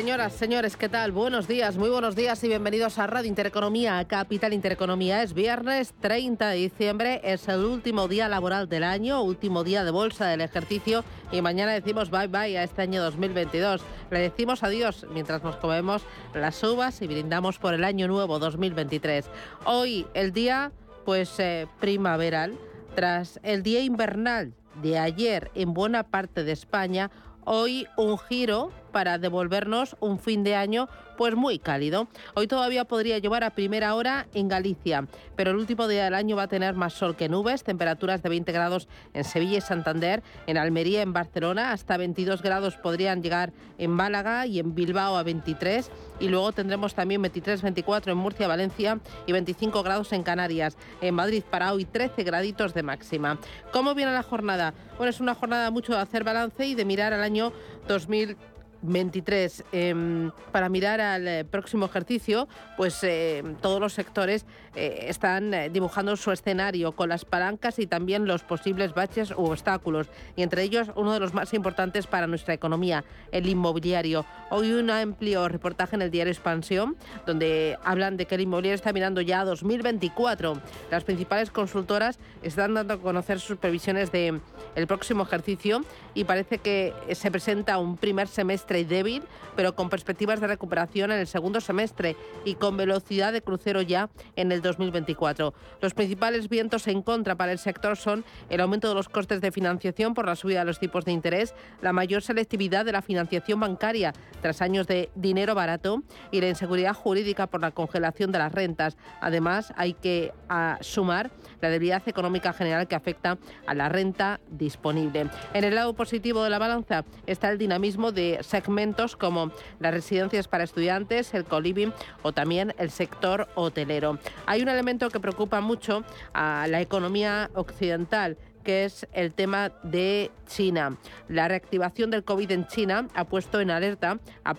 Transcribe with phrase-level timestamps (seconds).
[0.00, 1.12] Señoras, señores, ¿qué tal?
[1.12, 5.22] Buenos días, muy buenos días y bienvenidos a Radio Intereconomía, Capital Intereconomía.
[5.22, 9.90] Es viernes 30 de diciembre, es el último día laboral del año, último día de
[9.90, 13.82] bolsa del ejercicio y mañana decimos bye bye a este año 2022.
[14.10, 16.00] Le decimos adiós mientras nos comemos
[16.32, 19.26] las uvas y brindamos por el año nuevo 2023.
[19.66, 20.72] Hoy el día,
[21.04, 22.58] pues eh, primaveral,
[22.94, 27.10] tras el día invernal de ayer en buena parte de España,
[27.44, 30.88] hoy un giro para devolvernos un fin de año
[31.20, 32.08] pues muy cálido.
[32.32, 35.06] Hoy todavía podría llevar a primera hora en Galicia,
[35.36, 38.30] pero el último día del año va a tener más sol que nubes, temperaturas de
[38.30, 43.52] 20 grados en Sevilla y Santander, en Almería, en Barcelona, hasta 22 grados podrían llegar
[43.76, 45.90] en Málaga y en Bilbao a 23
[46.20, 50.78] y luego tendremos también 23, 24 en Murcia, Valencia y 25 grados en Canarias.
[51.02, 53.38] En Madrid para hoy 13 graditos de máxima.
[53.72, 54.72] ¿Cómo viene la jornada?
[54.96, 57.52] Bueno, es una jornada mucho de hacer balance y de mirar al año
[57.88, 58.38] 2000
[58.82, 59.64] 23.
[59.72, 66.16] Em, para mirar al eh, próximo ejercicio, pues eh, todos los sectores eh, están dibujando
[66.16, 70.08] su escenario con las palancas y también los posibles baches u obstáculos.
[70.36, 74.24] Y entre ellos, uno de los más importantes para nuestra economía, el inmobiliario.
[74.50, 78.92] Hoy un amplio reportaje en el diario Expansión, donde hablan de que el inmobiliario está
[78.92, 80.60] mirando ya a 2024.
[80.90, 84.40] Las principales consultoras están dando a conocer sus previsiones de
[84.74, 85.82] el próximo ejercicio
[86.14, 89.22] y parece que se presenta un primer semestre débil,
[89.56, 94.10] pero con perspectivas de recuperación en el segundo semestre y con velocidad de crucero ya
[94.36, 95.52] en el 2024.
[95.80, 99.52] Los principales vientos en contra para el sector son el aumento de los costes de
[99.52, 103.60] financiación por la subida de los tipos de interés, la mayor selectividad de la financiación
[103.60, 108.52] bancaria tras años de dinero barato y la inseguridad jurídica por la congelación de las
[108.52, 108.96] rentas.
[109.20, 111.30] Además, hay que ah, sumar
[111.60, 115.26] la debilidad económica general que afecta a la renta disponible.
[115.54, 120.48] En el lado positivo de la balanza está el dinamismo de segmentos como las residencias
[120.48, 124.18] para estudiantes, el coliving o también el sector hotelero.
[124.46, 130.30] Hay un elemento que preocupa mucho a la economía occidental que es el tema de
[130.46, 130.98] China.
[131.28, 134.54] La reactivación del COVID en China ha puesto en alerta a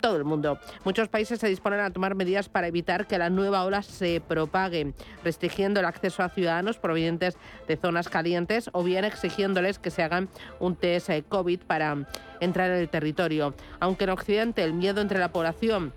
[0.00, 0.58] todo el mundo.
[0.84, 4.94] Muchos países se disponen a tomar medidas para evitar que la nueva ola se propague,
[5.22, 7.36] restringiendo el acceso a ciudadanos provenientes
[7.68, 10.28] de zonas calientes o bien exigiéndoles que se hagan
[10.58, 12.06] un test eh, COVID para
[12.40, 13.54] entrar en el territorio.
[13.78, 15.92] Aunque en Occidente el miedo entre la población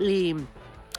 [0.00, 0.34] y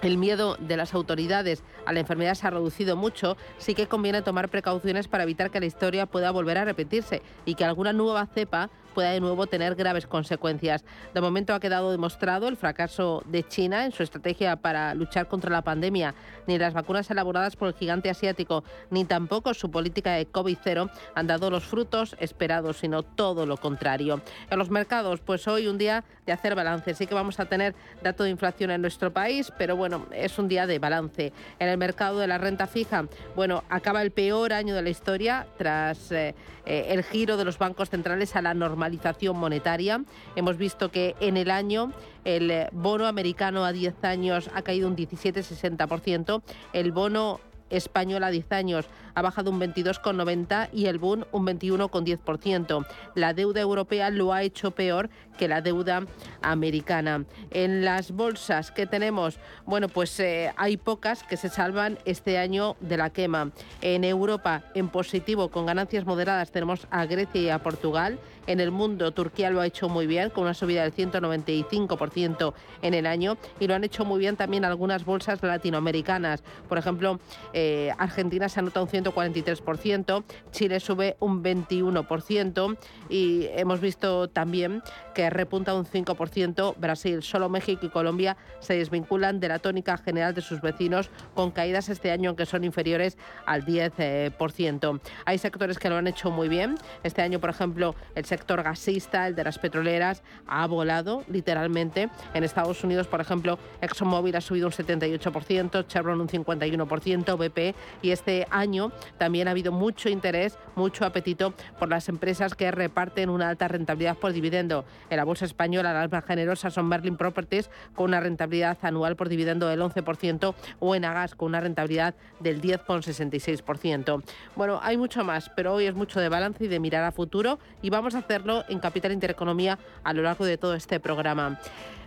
[0.02, 4.22] el miedo de las autoridades a la enfermedad se ha reducido mucho, sí que conviene
[4.22, 8.26] tomar precauciones para evitar que la historia pueda volver a repetirse y que alguna nueva
[8.28, 10.84] cepa pueda de nuevo tener graves consecuencias.
[11.14, 15.50] De momento ha quedado demostrado el fracaso de China en su estrategia para luchar contra
[15.50, 16.16] la pandemia.
[16.48, 21.28] Ni las vacunas elaboradas por el gigante asiático, ni tampoco su política de COVID-0 han
[21.28, 24.22] dado los frutos esperados, sino todo lo contrario.
[24.50, 26.94] En los mercados, pues hoy un día de hacer balance.
[26.94, 30.48] Sí que vamos a tener dato de inflación en nuestro país, pero bueno, es un
[30.48, 31.34] día de balance.
[31.60, 33.06] En el mercado de la renta fija,
[33.36, 36.36] bueno, acaba el peor año de la historia tras eh,
[36.66, 40.04] eh, el giro de los bancos centrales a la normalización monetaria.
[40.36, 41.92] Hemos visto que en el año
[42.24, 46.42] el bono americano a 10 años ha caído un 17,60%,
[46.74, 48.86] el bono español a 10 años
[49.16, 52.86] ha bajado un 22,90 y el Bund un 21,10%.
[53.16, 56.06] La deuda europea lo ha hecho peor que la deuda
[56.42, 57.26] americana.
[57.50, 62.76] En las bolsas que tenemos, bueno, pues eh, hay pocas que se salvan este año
[62.80, 63.52] de la quema.
[63.82, 68.20] En Europa, en positivo, con ganancias moderadas, tenemos a Grecia y a Portugal.
[68.50, 72.96] En el mundo, Turquía lo ha hecho muy bien, con una subida del 195% en
[72.96, 73.38] el año.
[73.60, 76.42] Y lo han hecho muy bien también algunas bolsas latinoamericanas.
[76.68, 77.20] Por ejemplo,
[77.54, 82.76] eh, Argentina se anota un 143%, Chile sube un 21%
[83.08, 84.82] y hemos visto también
[85.14, 87.22] que repunta un 5% Brasil.
[87.22, 91.88] Solo México y Colombia se desvinculan de la tónica general de sus vecinos con caídas
[91.90, 95.02] este año que son inferiores al 10%.
[95.26, 96.80] Hay sectores que lo han hecho muy bien.
[97.04, 102.10] Este año, por ejemplo, el sector sector gasista, el de las petroleras, ha volado literalmente.
[102.34, 108.12] En Estados Unidos, por ejemplo, ExxonMobil ha subido un 78%, Chevron un 51%, BP y
[108.12, 113.50] este año también ha habido mucho interés, mucho apetito por las empresas que reparten una
[113.50, 114.86] alta rentabilidad por dividendo.
[115.10, 119.28] En la bolsa española, las más generosas son Merlin Properties con una rentabilidad anual por
[119.28, 124.24] dividendo del 11% o en Agas con una rentabilidad del 10,66%.
[124.56, 127.60] Bueno, hay mucho más, pero hoy es mucho de balance y de mirar a futuro
[127.82, 131.60] y vamos a hacerlo en Capital Intereconomía a lo largo de todo este programa.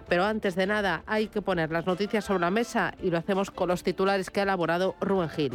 [0.09, 3.51] Pero antes de nada hay que poner las noticias sobre la mesa y lo hacemos
[3.51, 5.53] con los titulares que ha elaborado Rubén Gil.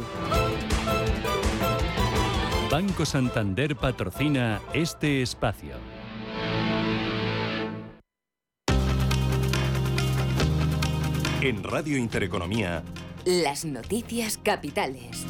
[2.70, 5.76] Banco Santander patrocina este espacio.
[11.40, 12.82] En Radio Intereconomía.
[13.24, 15.24] Las noticias capitales.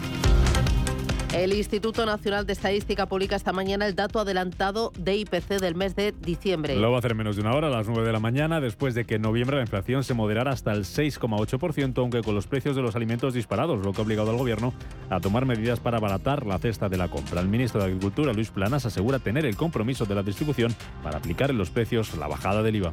[1.35, 5.95] El Instituto Nacional de Estadística publica esta mañana el dato adelantado de IPC del mes
[5.95, 6.75] de diciembre.
[6.75, 8.95] Lo va a hacer menos de una hora, a las 9 de la mañana, después
[8.95, 12.75] de que en noviembre la inflación se moderara hasta el 6,8%, aunque con los precios
[12.77, 14.73] de los alimentos disparados, lo que ha obligado al gobierno
[15.11, 17.43] a tomar medidas para abaratar la cesta de la compra.
[17.43, 21.51] El ministro de Agricultura, Luis Planas, asegura tener el compromiso de la distribución para aplicar
[21.51, 22.93] en los precios la bajada del IVA.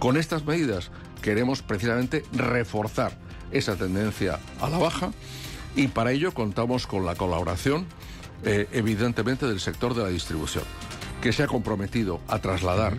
[0.00, 0.90] Con estas medidas
[1.22, 3.12] queremos precisamente reforzar
[3.52, 5.12] esa tendencia a la baja
[5.78, 7.86] y para ello contamos con la colaboración,
[8.42, 10.64] eh, evidentemente, del sector de la distribución,
[11.22, 12.96] que se ha comprometido a trasladar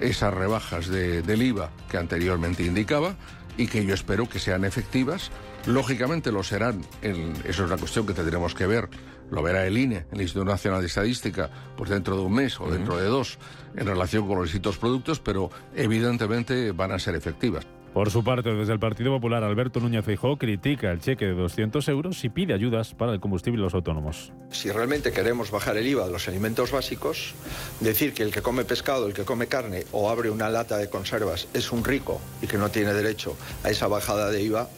[0.00, 3.14] esas rebajas del IVA que anteriormente indicaba
[3.56, 5.30] y que yo espero que sean efectivas.
[5.66, 8.88] Lógicamente lo serán, eso es una cuestión que tendremos que ver,
[9.30, 12.68] lo verá el INE, el Instituto Nacional de Estadística, pues dentro de un mes o
[12.68, 13.38] dentro de dos,
[13.76, 17.64] en relación con los distintos productos, pero evidentemente van a ser efectivas.
[17.96, 21.88] Por su parte, desde el Partido Popular, Alberto Núñez Feijóo critica el cheque de 200
[21.88, 24.34] euros y pide ayudas para el combustible y los autónomos.
[24.50, 27.32] Si realmente queremos bajar el IVA de los alimentos básicos,
[27.80, 30.90] decir que el que come pescado, el que come carne o abre una lata de
[30.90, 33.34] conservas es un rico y que no tiene derecho
[33.64, 34.68] a esa bajada de IVA,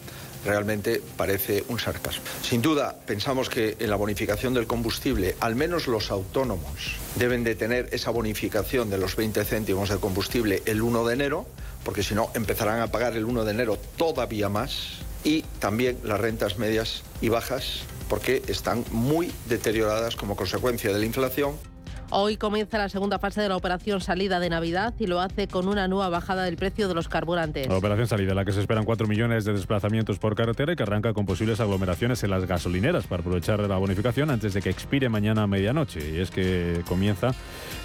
[0.45, 2.23] realmente parece un sarcasmo.
[2.43, 7.57] Sin duda, pensamos que en la bonificación del combustible, al menos los autónomos deben de
[7.57, 11.47] tener esa bonificación de los 20 céntimos de combustible el 1 de enero,
[11.89, 16.21] porque si no empezarán a pagar el 1 de enero todavía más, y también las
[16.21, 17.81] rentas medias y bajas,
[18.11, 21.55] porque están muy deterioradas como consecuencia de la inflación
[22.11, 25.69] Hoy comienza la segunda fase de la operación salida de Navidad y lo hace con
[25.69, 27.69] una nueva bajada del precio de los carburantes.
[27.69, 30.77] La operación salida, en la que se esperan 4 millones de desplazamientos por carretera y
[30.77, 34.71] que arranca con posibles aglomeraciones en las gasolineras para aprovechar la bonificación antes de que
[34.71, 36.01] expire mañana a medianoche.
[36.11, 37.35] Y es que comienza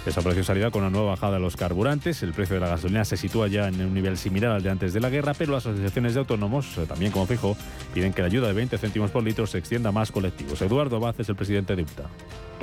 [0.06, 2.22] esa operación salida con una nueva bajada de los carburantes.
[2.22, 4.94] El precio de la gasolina se sitúa ya en un nivel similar al de antes
[4.94, 7.58] de la guerra, pero las asociaciones de autónomos, eh, también como fijo,
[7.92, 10.62] piden que la ayuda de 20 céntimos por litro se extienda a más colectivos.
[10.62, 12.04] Eduardo Vaz es el presidente de UPTA.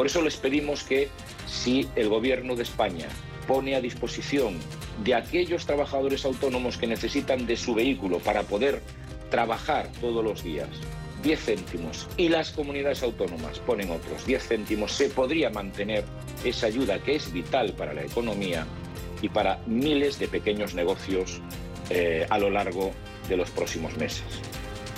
[0.01, 1.09] Por eso les pedimos que
[1.45, 3.07] si el Gobierno de España
[3.47, 4.57] pone a disposición
[5.03, 8.81] de aquellos trabajadores autónomos que necesitan de su vehículo para poder
[9.29, 10.69] trabajar todos los días
[11.21, 16.03] 10 céntimos y las comunidades autónomas ponen otros 10 céntimos, se podría mantener
[16.43, 18.65] esa ayuda que es vital para la economía
[19.21, 21.41] y para miles de pequeños negocios
[21.91, 22.91] eh, a lo largo
[23.29, 24.23] de los próximos meses.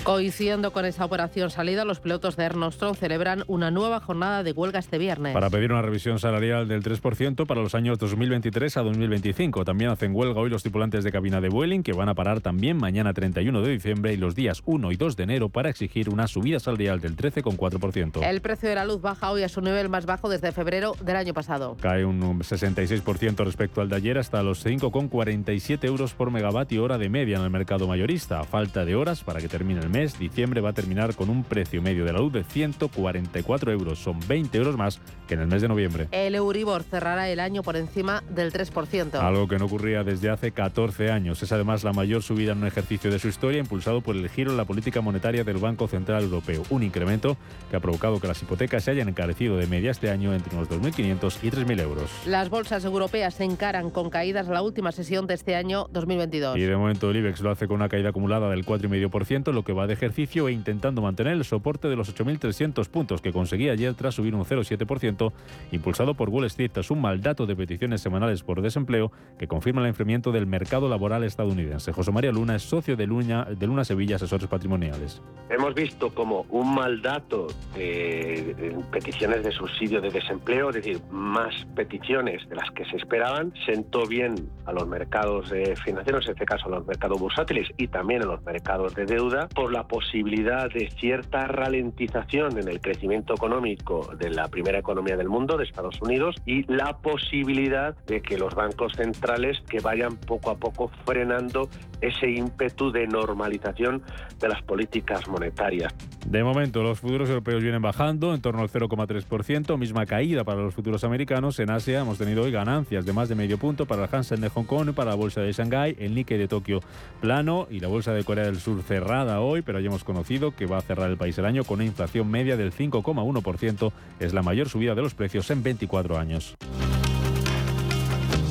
[0.04, 4.80] Coincidiendo con esa operación salida, los pilotos de Ernostron celebran una nueva jornada de huelga
[4.80, 5.34] este viernes.
[5.34, 9.64] Para pedir una revisión salarial del 3% para los años 2023 a 2025.
[9.64, 12.76] También hacen huelga hoy los tripulantes de cabina de Vueling, que van a parar también
[12.76, 16.28] mañana 31 de diciembre y los días 1 y 2 de enero para exigir una
[16.28, 18.28] subida salarial del 13,4%.
[18.28, 21.16] El precio de la luz baja hoy a su nivel más bajo desde febrero del
[21.16, 21.78] año pasado.
[21.80, 27.08] Cae un 66% respecto al de ayer hasta los 5,47 euros por megavatio hora de
[27.08, 28.44] media en el mercado mayorista.
[28.44, 31.82] Falta de horas para que termine el mes, diciembre va a terminar con un precio
[31.82, 34.00] medio de la luz de 144 euros.
[34.00, 36.08] Son 20 euros más que en el mes de noviembre.
[36.12, 39.14] El Euribor cerrará el año por encima del 3%.
[39.20, 41.42] Algo que no ocurría desde hace 14 años.
[41.44, 44.52] Es además la mayor subida en un ejercicio de su historia impulsado por el giro
[44.52, 46.64] en la política monetaria del Banco Central Europeo.
[46.72, 47.38] Un incremento
[47.70, 50.70] que ha provocado que las hipotecas se hayan encarecido de media este año entre unos
[50.70, 52.10] 2.500 y 3.000 euros.
[52.26, 56.58] Las bolsas europeas se encaran con caídas la última sesión de este año 2022.
[56.58, 59.74] Y de momento el IBEX lo hace con una caída acumulada del 4,5%, lo que
[59.74, 63.94] va de ejercicio e intentando mantener el soporte de los 8.300 puntos que conseguía ayer
[63.94, 65.32] tras subir un 0,7%,
[65.72, 69.82] impulsado por Wall Street tras un mal dato de peticiones semanales por desempleo que confirma
[69.82, 71.92] el enfriamiento del mercado laboral estadounidense.
[71.92, 75.22] José María Luna es socio de Luna, de Luna Sevilla Asesores Patrimoniales.
[75.50, 81.54] Hemos visto como un mal dato de peticiones de subsidio de desempleo, es decir, más
[81.76, 84.36] peticiones de las que se esperaban, sentó bien
[84.66, 85.52] a los mercados
[85.84, 89.48] financieros, en este caso a los mercados bursátiles y también a los mercados de deuda,
[89.50, 95.28] por la posibilidad de cierta ralentización en el crecimiento económico de la primera economía del
[95.28, 100.52] mundo, de Estados Unidos, y la posibilidad de que los bancos centrales que vayan poco
[100.52, 101.70] a poco frenando
[102.02, 104.04] ese ímpetu de normalización
[104.40, 105.94] de las políticas monetarias.
[106.28, 110.74] De momento, los futuros europeos vienen bajando en torno al 0,3%, misma caída para los
[110.74, 111.60] futuros americanos.
[111.60, 114.50] En Asia hemos tenido hoy ganancias de más de medio punto para el Hansen de
[114.50, 116.82] Hong Kong para la bolsa de Shanghái, el Nikkei de Tokio
[117.22, 120.66] plano y la bolsa de Corea del Sur cerrada hoy, pero ya hemos conocido que
[120.66, 123.92] va a cerrar el país el año con una inflación media del 5,1%.
[124.20, 126.56] Es la mayor subida de los precios en 24 años.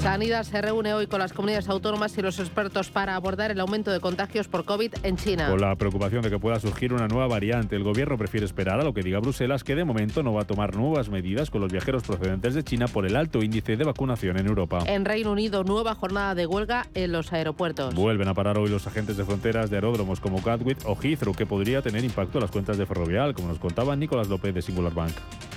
[0.02, 3.92] Sanidad se reúne hoy con las comunidades autónomas y los expertos para abordar el aumento
[3.92, 5.48] de contagios por COVID en China.
[5.48, 8.82] Con la preocupación de que pueda surgir una nueva variante, el gobierno prefiere esperar a
[8.82, 11.70] lo que diga Bruselas, que de momento no va a tomar nuevas medidas con los
[11.70, 14.80] viajeros procedentes de China por el alto índice de vacunación en Europa.
[14.86, 17.94] En Reino Unido, nueva jornada de huelga en los aeropuertos.
[17.94, 21.46] Vuelven a parar hoy los agentes de fronteras de aeródromos como Gatwick o Heathrow, que
[21.46, 24.92] podría tener impacto en las cuentas de Ferrovial, como nos contaba Nicolás López de Singular
[24.92, 25.12] Bank.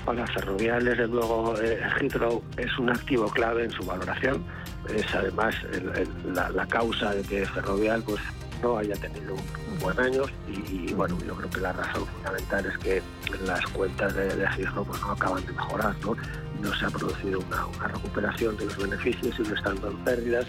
[0.06, 4.35] Para Ferrovial, desde luego, eh, Heathrow es un activo clave en su valoración
[4.94, 5.56] es además
[6.26, 8.22] la, causa de que Ferrovial pues
[8.62, 10.24] no haya tenido un, buen año.
[10.48, 13.02] Y, bueno yo creo que la razón fundamental es que
[13.46, 16.16] las cuentas de, de pues, no acaban de mejorar no
[16.62, 20.46] no se ha producido una, recuperación de los beneficios y no estando en pérdidas.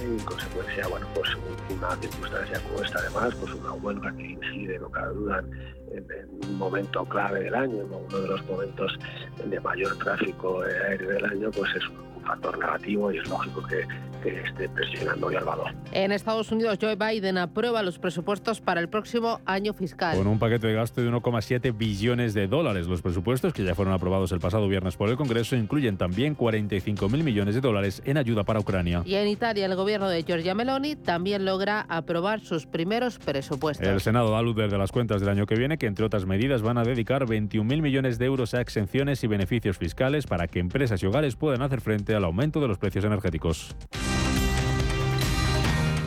[0.00, 1.28] En consecuencia, bueno, pues
[1.70, 5.42] una circunstancia como esta, además, pues una huelga que incide, no cabe duda,
[5.90, 6.06] en,
[6.48, 8.96] un momento clave del año, en uno de los momentos
[9.44, 13.86] de mayor tráfico aéreo del año, pues es un factor negativo y es lógico que,
[14.22, 15.74] que esté presionando hoy al valor.
[15.92, 20.16] En Estados Unidos, Joe Biden aprueba los presupuestos para el próximo año fiscal.
[20.16, 22.86] Con un paquete de gasto de 1,7 billones de dólares.
[22.86, 27.22] Los presupuestos, que ya fueron aprobados el pasado viernes por el Congreso, incluyen también 45.000
[27.22, 29.02] millones de dólares en ayuda para Ucrania.
[29.04, 33.86] Y en Italia, el gobierno de Giorgia Meloni también logra aprobar sus primeros presupuestos.
[33.86, 36.62] El Senado da luz desde las cuentas del año que viene que, entre otras medidas,
[36.62, 41.02] van a dedicar 21.000 millones de euros a exenciones y beneficios fiscales para que empresas
[41.02, 43.74] y hogares puedan hacer frente al aumento de los precios energéticos.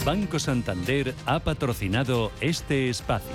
[0.06, 3.32] Banco Santander ha patrocinado este espacio.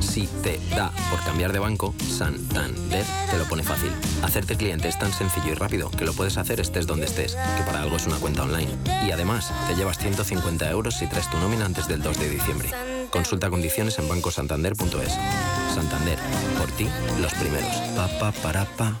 [0.00, 3.90] Si te da por cambiar de banco, Santander te lo pone fácil.
[4.22, 7.64] Hacerte cliente es tan sencillo y rápido que lo puedes hacer estés donde estés, que
[7.64, 8.70] para algo es una cuenta online.
[9.06, 12.95] Y además, te llevas 150 euros si traes tu nómina antes del 2 de diciembre.
[13.10, 15.12] Consulta condiciones en bancosantander.es.
[15.74, 16.18] Santander,
[16.58, 16.88] por ti,
[17.20, 17.74] los primeros.
[17.96, 19.00] Pa, pa, para, pa.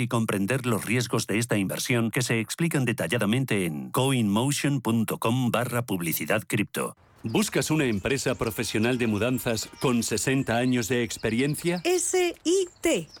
[0.00, 6.42] y comprender los riesgos de esta inversión que se explican detalladamente en coinmotion.com barra publicidad
[6.46, 6.96] cripto.
[7.22, 11.82] ¿Buscas una empresa profesional de mudanzas con 60 años de experiencia?
[11.84, 13.08] SIT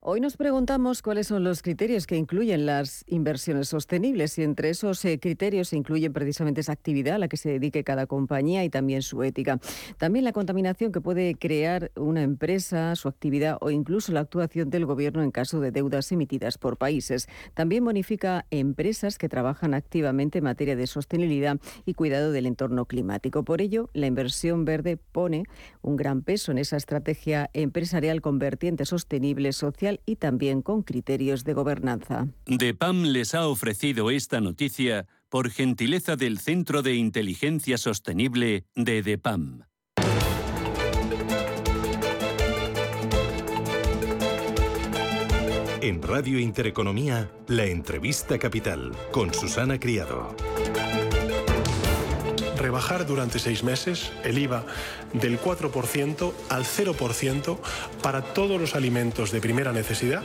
[0.00, 5.04] Hoy nos preguntamos cuáles son los criterios que incluyen las inversiones sostenibles y entre esos
[5.04, 8.70] eh, criterios se incluyen precisamente esa actividad a la que se dedique cada compañía y
[8.70, 9.58] también su ética.
[9.96, 14.86] También la contaminación que puede crear una empresa, su actividad o incluso la actuación del
[14.86, 17.26] gobierno en caso de deudas emitidas por países.
[17.54, 23.42] También bonifica empresas que trabajan activamente en materia de sostenibilidad y cuidado del entorno climático.
[23.42, 25.42] Por ello, la inversión verde pone
[25.82, 31.44] un gran peso en esa estrategia empresarial con vertiente sostenible, social y también con criterios
[31.44, 32.28] de gobernanza.
[32.46, 39.62] DEPAM les ha ofrecido esta noticia por gentileza del Centro de Inteligencia Sostenible de DEPAM.
[45.80, 50.34] En Radio Intereconomía, la entrevista capital con Susana Criado
[52.58, 54.64] rebajar durante seis meses el IVA
[55.12, 57.58] del 4% al 0%
[58.02, 60.22] para todos los alimentos de primera necesidad,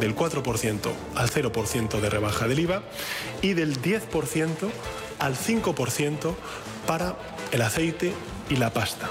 [0.00, 2.82] del 4% al 0% de rebaja del IVA
[3.42, 4.68] y del 10%
[5.18, 6.34] al 5%
[6.86, 7.16] para
[7.52, 8.12] el aceite
[8.48, 9.08] y la pasta.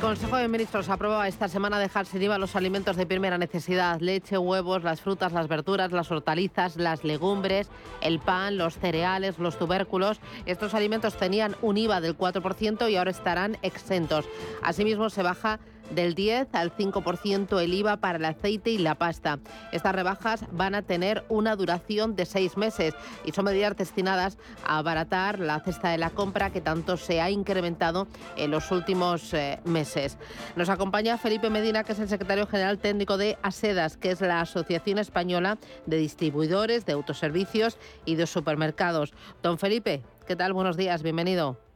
[0.00, 4.00] El Consejo de Ministros aprueba esta semana dejar sin IVA los alimentos de primera necesidad,
[4.00, 7.68] leche, huevos, las frutas, las verduras, las hortalizas, las legumbres,
[8.00, 10.18] el pan, los cereales, los tubérculos.
[10.46, 14.24] Estos alimentos tenían un IVA del 4% y ahora estarán exentos.
[14.62, 19.38] Asimismo, se baja del 10 al 5% el IVA para el aceite y la pasta.
[19.72, 22.94] Estas rebajas van a tener una duración de seis meses
[23.24, 27.30] y son medidas destinadas a abaratar la cesta de la compra que tanto se ha
[27.30, 28.06] incrementado
[28.36, 30.16] en los últimos eh, meses.
[30.56, 34.40] Nos acompaña Felipe Medina, que es el secretario general técnico de ASEDAS, que es la
[34.40, 39.12] Asociación Española de Distribuidores de Autoservicios y de Supermercados.
[39.42, 40.52] Don Felipe, ¿qué tal?
[40.52, 41.69] Buenos días, bienvenido.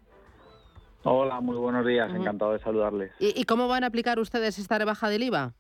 [1.06, 3.12] Hola, muy buenos días, encantado de saludarles.
[3.18, 5.52] ¿Y, cómo van a aplicar ustedes esta rebaja del IVA?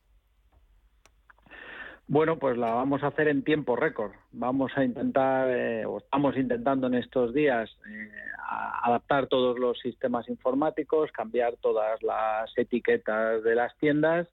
[2.06, 4.12] Bueno, pues la vamos a hacer en tiempo récord.
[4.32, 8.10] Vamos a intentar, eh, o estamos intentando en estos días, eh,
[8.82, 14.26] adaptar todos los sistemas informáticos, cambiar todas las etiquetas de las tiendas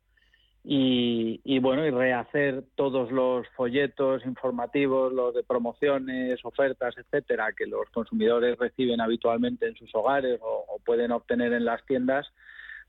[0.63, 7.89] y, bueno, y rehacer todos los folletos informativos, los de promociones, ofertas, etcétera, que los
[7.91, 12.27] consumidores reciben habitualmente en sus hogares o, pueden obtener en las tiendas,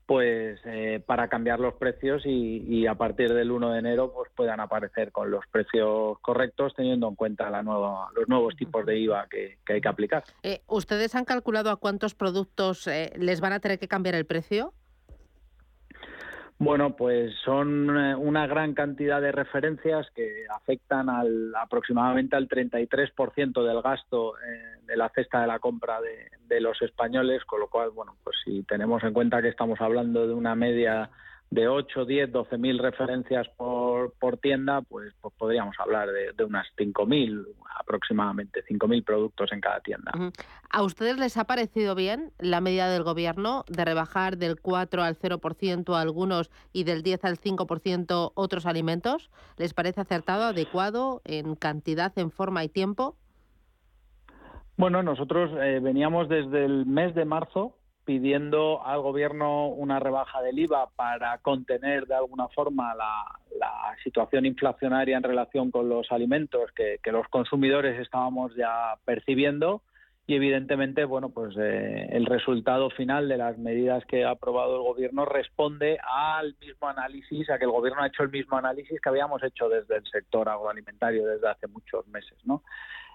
[0.05, 4.59] pues eh, para cambiar los precios y, a partir del 1 de enero pues puedan
[4.59, 9.27] aparecer con los precios correctos teniendo en cuenta la nueva, los nuevos tipos de IVA
[9.29, 10.23] que, hay que aplicar.
[10.43, 14.25] Eh, ¿Ustedes han calculado a cuántos productos eh, les van a tener que cambiar el
[14.25, 14.73] precio?
[16.59, 23.63] Bueno, pues son eh, una gran cantidad de referencias que afectan al, aproximadamente al 33%
[23.63, 27.67] del gasto eh, de la cesta de la compra de, de, los españoles, con lo
[27.67, 31.09] cual, bueno, pues si tenemos en cuenta que estamos hablando de una media
[31.53, 36.43] de 8, 10, 12 mil referencias por, por tienda, pues, pues podríamos hablar de, de
[36.43, 37.45] unas 5.000
[37.79, 40.11] aproximadamente, 5.000 productos en cada tienda.
[40.69, 45.17] ¿A ustedes les ha parecido bien la medida del Gobierno de rebajar del 4 al
[45.17, 49.29] 0% algunos y del 10 al 5% otros alimentos?
[49.57, 53.15] ¿Les parece acertado, adecuado en cantidad, en forma y tiempo?
[54.75, 60.59] Bueno, nosotros eh, veníamos desde el mes de marzo pidiendo al gobierno una rebaja del
[60.59, 63.25] IVA para contener de alguna forma la,
[64.03, 69.81] situación inflacionaria en relación con los alimentos que, los consumidores estábamos ya percibiendo.
[70.25, 74.83] Y evidentemente bueno pues eh, el resultado final de las medidas que ha aprobado el
[74.83, 79.09] gobierno responde al mismo análisis a que el gobierno ha hecho el mismo análisis que
[79.09, 82.63] habíamos hecho desde el sector agroalimentario desde hace muchos meses no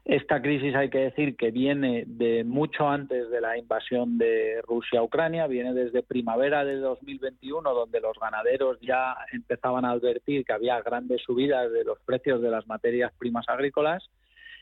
[0.04, 5.00] esta crisis hay que decir que viene de mucho antes de la invasión de Rusia
[5.00, 10.52] a Ucrania, viene desde primavera de 2021, donde los ganaderos ya empezaban a advertir que
[10.52, 14.08] había grandes subidas de los precios de las materias primas agrícolas.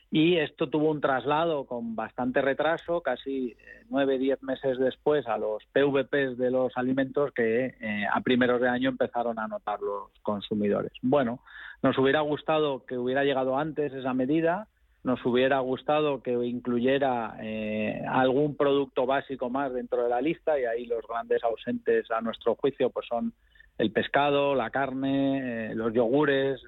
[0.09, 5.37] Y esto tuvo un traslado con bastante retraso, casi eh, nueve, diez meses después, a
[5.37, 10.09] los PVPs de los alimentos que eh, a primeros de año empezaron a notar los
[10.21, 10.93] consumidores.
[11.01, 11.41] Bueno,
[11.83, 14.67] nos hubiera gustado que hubiera llegado antes esa medida,
[15.07, 20.65] nos hubiera gustado que incluyera eh, algún producto básico más dentro de la lista y
[20.65, 23.31] ahí los grandes ausentes a nuestro juicio pues son
[23.77, 26.61] el pescado, la carne, eh, los yogures,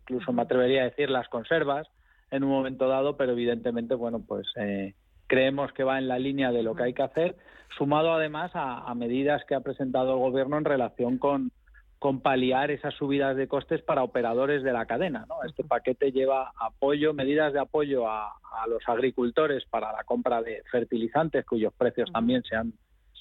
[0.00, 1.86] incluso me atrevería a decir las conservas
[2.30, 4.94] en un momento dado, pero evidentemente bueno pues eh,
[5.26, 7.36] creemos que va en la línea de lo que hay que hacer,
[7.76, 11.50] sumado además a medidas que ha presentado el gobierno en relación con
[11.98, 15.24] con paliar esas subidas de costes para operadores de la cadena.
[15.28, 15.42] ¿no?
[15.44, 18.34] Este paquete lleva apoyo, medidas de apoyo a,
[18.68, 22.72] los agricultores para la compra de fertilizantes, cuyos precios también se han,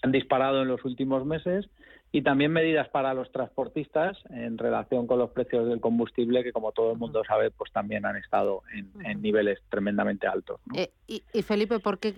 [0.01, 1.69] han disparado en los últimos meses
[2.15, 6.71] y también medidas para los transportistas en relación con los precios del combustible que como
[6.71, 10.61] todo el mundo sabe pues también han estado en, niveles tremendamente altos.
[10.73, 12.13] Eh, y, Felipe, ¿por qué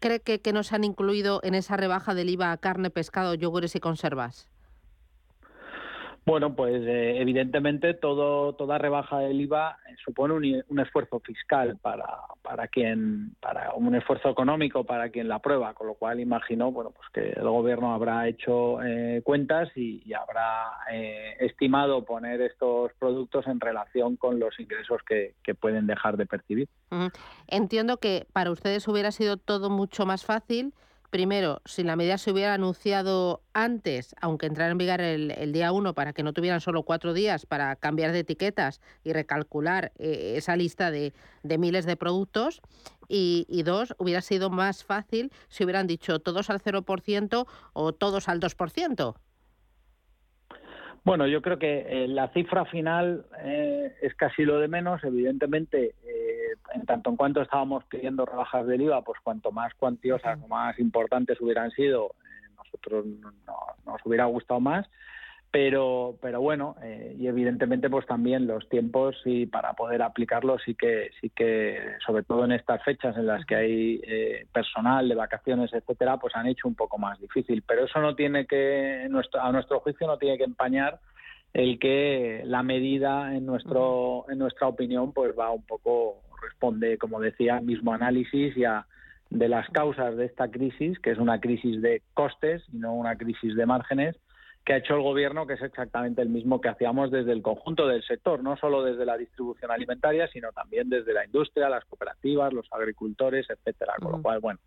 [0.00, 3.74] cree que, que no se han incluido en esa rebaja del IVA carne, pescado, yogures
[3.74, 4.50] y conservas?
[6.28, 10.34] Bueno, pues eh, evidentemente todo, toda rebaja del IVA eh, supone
[10.68, 12.04] un, esfuerzo fiscal para,
[12.42, 16.90] para quien, para un esfuerzo económico para quien la prueba, con lo cual imagino, bueno,
[16.90, 20.72] pues que el gobierno habrá hecho eh, cuentas y, habrá
[21.38, 26.68] estimado poner estos productos en relación con los ingresos que pueden dejar de percibir.
[27.46, 30.74] Entiendo que para ustedes hubiera sido todo mucho más fácil
[31.10, 35.94] primero, si la medida se hubiera anunciado antes, aunque entrara en vigor el, día 1
[35.94, 40.56] para que no tuvieran solo cuatro días para cambiar de etiquetas y recalcular eh, esa
[40.56, 42.60] lista de, miles de productos,
[43.10, 48.28] y, y, dos, hubiera sido más fácil si hubieran dicho todos al 0% o todos
[48.28, 49.14] al 2%.
[51.04, 55.02] Bueno, yo creo que eh, la cifra final eh, es casi lo de menos.
[55.04, 60.38] Evidentemente, eh, en tanto en cuanto estábamos pidiendo rebajas del IVA, pues cuanto más cuantiosas
[60.42, 62.14] o más importantes hubieran sido,
[62.56, 63.06] nosotros
[63.86, 64.86] nos hubiera gustado más
[65.50, 70.74] pero pero bueno eh, y evidentemente pues también los tiempos y para poder aplicarlos sí
[70.74, 75.14] que sí que sobre todo en estas fechas en las que hay eh, personal de
[75.14, 77.62] vacaciones etcétera pues han hecho un poco más difícil.
[77.66, 79.08] Pero eso no tiene que
[79.40, 81.00] a nuestro juicio no tiene que empañar
[81.54, 87.20] el que la medida en nuestro en nuestra opinión pues va un poco responde como
[87.20, 88.86] decía al mismo análisis y a
[89.30, 93.16] de las causas de esta crisis que es una crisis de costes y no una
[93.16, 94.16] crisis de márgenes
[94.68, 97.88] que ha hecho el gobierno, que es exactamente el mismo que hacíamos desde el conjunto
[97.88, 102.52] del sector, no solo desde la distribución alimentaria, sino también desde la industria, las cooperativas,
[102.52, 103.94] los agricultores, etcétera.
[103.98, 104.60] Con lo cual, bueno,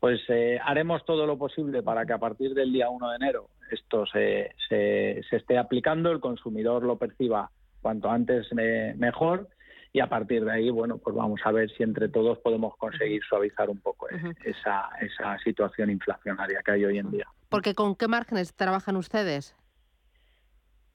[0.00, 3.50] pues eh, haremos todo lo posible para que a partir del día 1 de enero
[3.70, 7.50] esto se, se, esté aplicando, el consumidor lo perciba
[7.82, 9.48] cuanto antes eh, mejor
[9.94, 13.22] y a partir de ahí, bueno, pues vamos a ver si entre todos podemos conseguir
[13.22, 14.08] suavizar un poco
[14.44, 17.26] esa, esa situación inflacionaria que hay hoy en día.
[17.48, 19.54] Porque ¿con qué márgenes trabajan ustedes?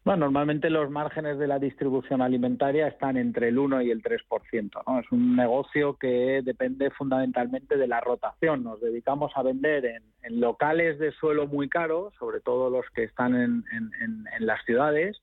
[0.04, 4.82] Bueno, normalmente los márgenes de la distribución alimentaria están entre el 1 y el 3%.
[4.86, 5.00] ¿no?
[5.00, 8.66] Es un negocio que depende fundamentalmente de la rotación.
[8.66, 13.34] Nos dedicamos a vender en, locales de suelo muy caros, sobre todo los que están
[13.34, 15.22] en, en, las ciudades,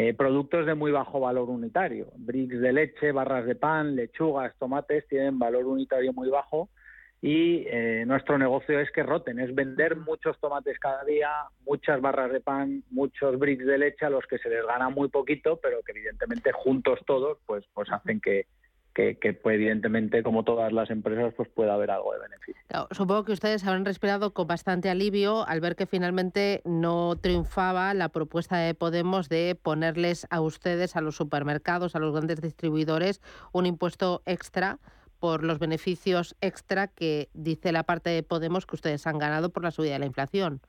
[0.00, 2.06] eh, productos de muy bajo valor unitario.
[2.18, 6.68] Bricks de leche, barras de pan, lechugas, tomates tienen valor unitario muy bajo
[7.20, 11.28] y eh, nuestro negocio es que roten, es vender muchos tomates cada día,
[11.66, 15.08] muchas barras de pan, muchos bricks de leche a los que se les gana muy
[15.08, 18.46] poquito, pero que evidentemente juntos todos pues pues hacen que,
[18.98, 22.88] que, pues, evidentemente como todas las empresas pues pueda haber algo de beneficio.
[22.90, 28.08] supongo que ustedes habrán respirado con bastante alivio al ver que finalmente no triunfaba la
[28.08, 33.20] propuesta de Podemos de ponerles a ustedes, a los supermercados, a los grandes distribuidores,
[33.52, 34.78] un impuesto extra
[35.20, 39.62] por los beneficios extra que dice la parte de Podemos que ustedes han ganado por
[39.62, 40.60] la subida de la inflación.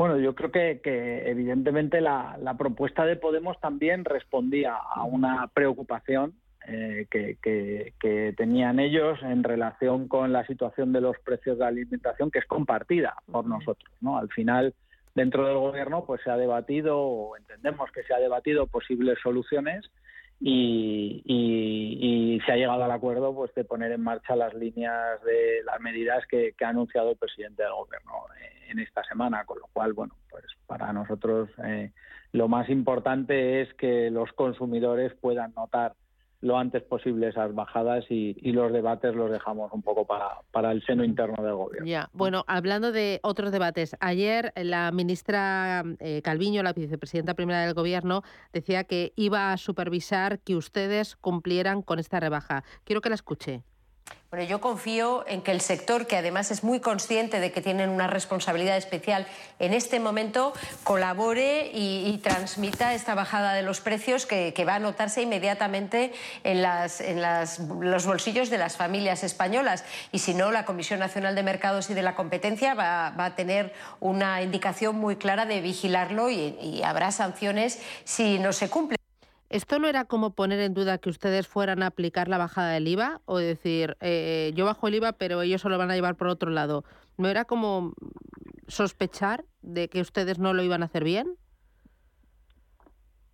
[0.00, 0.80] Bueno, yo creo que,
[1.26, 6.32] evidentemente la, propuesta de Podemos también respondía a una preocupación
[6.66, 12.38] eh, que, tenían ellos en relación con la situación de los precios de alimentación, que
[12.38, 13.92] es compartida por nosotros.
[14.00, 14.16] ¿no?
[14.16, 14.74] Al final,
[15.14, 19.84] dentro del Gobierno, pues se ha debatido, o entendemos que se ha debatido posibles soluciones
[20.40, 25.78] y, se ha llegado al acuerdo pues de poner en marcha las líneas de las
[25.82, 28.12] medidas que, ha anunciado el presidente del gobierno
[28.70, 31.92] en esta semana con lo cual bueno pues para nosotros eh,
[32.32, 35.94] lo más importante es que los consumidores puedan notar
[36.42, 40.84] lo antes posible esas bajadas y, los debates los dejamos un poco para, para el
[40.84, 41.86] seno interno del gobierno.
[41.86, 47.74] Ya, bueno, hablando de otros debates, ayer la ministra eh, Calviño, la vicepresidenta primera del
[47.74, 52.64] gobierno, decía que iba a supervisar que ustedes cumplieran con esta rebaja.
[52.84, 53.62] Quiero que la escuche.
[54.30, 57.90] Bueno, yo confío en que el sector, que además es muy consciente de que tienen
[57.90, 59.26] una responsabilidad especial
[59.58, 60.52] en este momento,
[60.84, 66.12] colabore y, transmita esta bajada de los precios que, va a notarse inmediatamente
[66.44, 69.84] en, los bolsillos de las familias españolas.
[70.12, 73.74] Y si no, la Comisión Nacional de Mercados y de la Competencia va, a tener
[73.98, 78.99] una indicación muy clara de vigilarlo y habrá sanciones si no se cumple.
[79.50, 82.86] ¿Esto no era como poner en duda que ustedes fueran a aplicar la bajada del
[82.86, 83.20] IVA?
[83.24, 86.28] O decir, eh, yo bajo el IVA, pero ellos se lo van a llevar por
[86.28, 86.84] otro lado.
[87.16, 87.94] ¿No era como
[88.68, 91.36] sospechar de que ustedes no lo iban a hacer bien?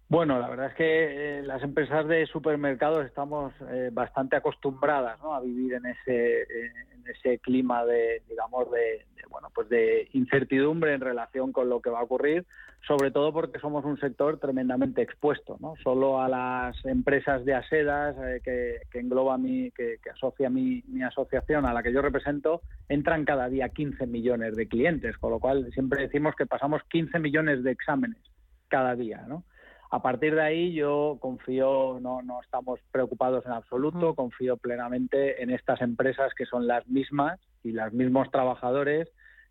[0.09, 5.41] Bueno, la verdad es que eh, las empresas de supermercados estamos eh, bastante acostumbradas a
[5.41, 11.01] vivir en ese, eh, en ese clima de, digamos, de, bueno, pues de incertidumbre en
[11.01, 12.47] relación con lo que va a ocurrir,
[12.87, 15.75] sobre todo porque somos un sector tremendamente expuesto, ¿no?
[15.83, 18.15] Solo a las empresas de asedas
[18.45, 22.63] que, que, engloba mi, que, que asocia mi, mi asociación a la que yo represento,
[22.89, 27.19] entran cada día 15 millones de clientes, con lo cual siempre decimos que pasamos 15
[27.19, 28.23] millones de exámenes
[28.69, 29.43] cada día, ¿no?
[29.91, 35.51] A partir de ahí yo confío, no, no estamos preocupados en absoluto, confío plenamente en
[35.51, 39.09] estas empresas que son las mismas y los mismos trabajadores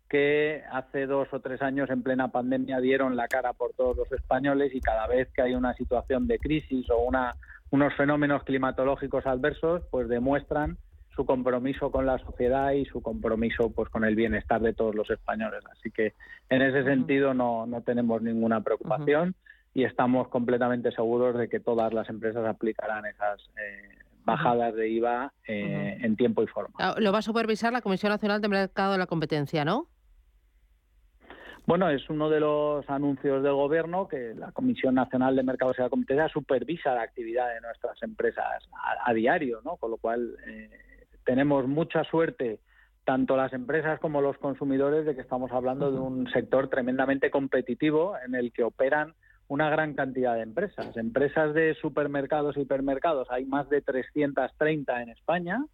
[0.08, 4.12] que hace dos o tres años en plena pandemia dieron la cara por todos los
[4.12, 7.34] españoles y cada vez que hay una situación de crisis o una,
[7.70, 10.76] unos fenómenos climatológicos adversos, pues demuestran
[11.16, 15.10] su compromiso con la sociedad y su compromiso pues con el bienestar de todos los
[15.10, 15.64] españoles.
[15.72, 16.12] Así que
[16.50, 19.34] en ese sentido no, no tenemos ninguna preocupación
[19.76, 25.34] y estamos completamente seguros de que todas las empresas aplicarán esas eh, bajadas de IVA
[25.46, 26.74] eh, en tiempo y forma.
[26.78, 29.86] Ah, lo va a supervisar la Comisión Nacional de Mercado de la Competencia, ¿no?
[31.66, 35.82] Bueno, es uno de los anuncios del Gobierno que la Comisión Nacional de Mercados y
[35.82, 38.66] la Competencia supervisa la actividad de nuestras empresas
[39.04, 39.76] a, diario, ¿no?
[39.76, 40.70] Con lo cual eh,
[41.26, 42.60] tenemos mucha suerte
[43.04, 48.14] tanto las empresas como los consumidores de que estamos hablando de un sector tremendamente competitivo
[48.24, 49.12] en el que operan
[49.48, 50.96] una gran cantidad de empresas.
[50.96, 55.64] Empresas de supermercados y hipermercados, hay más de 330 en España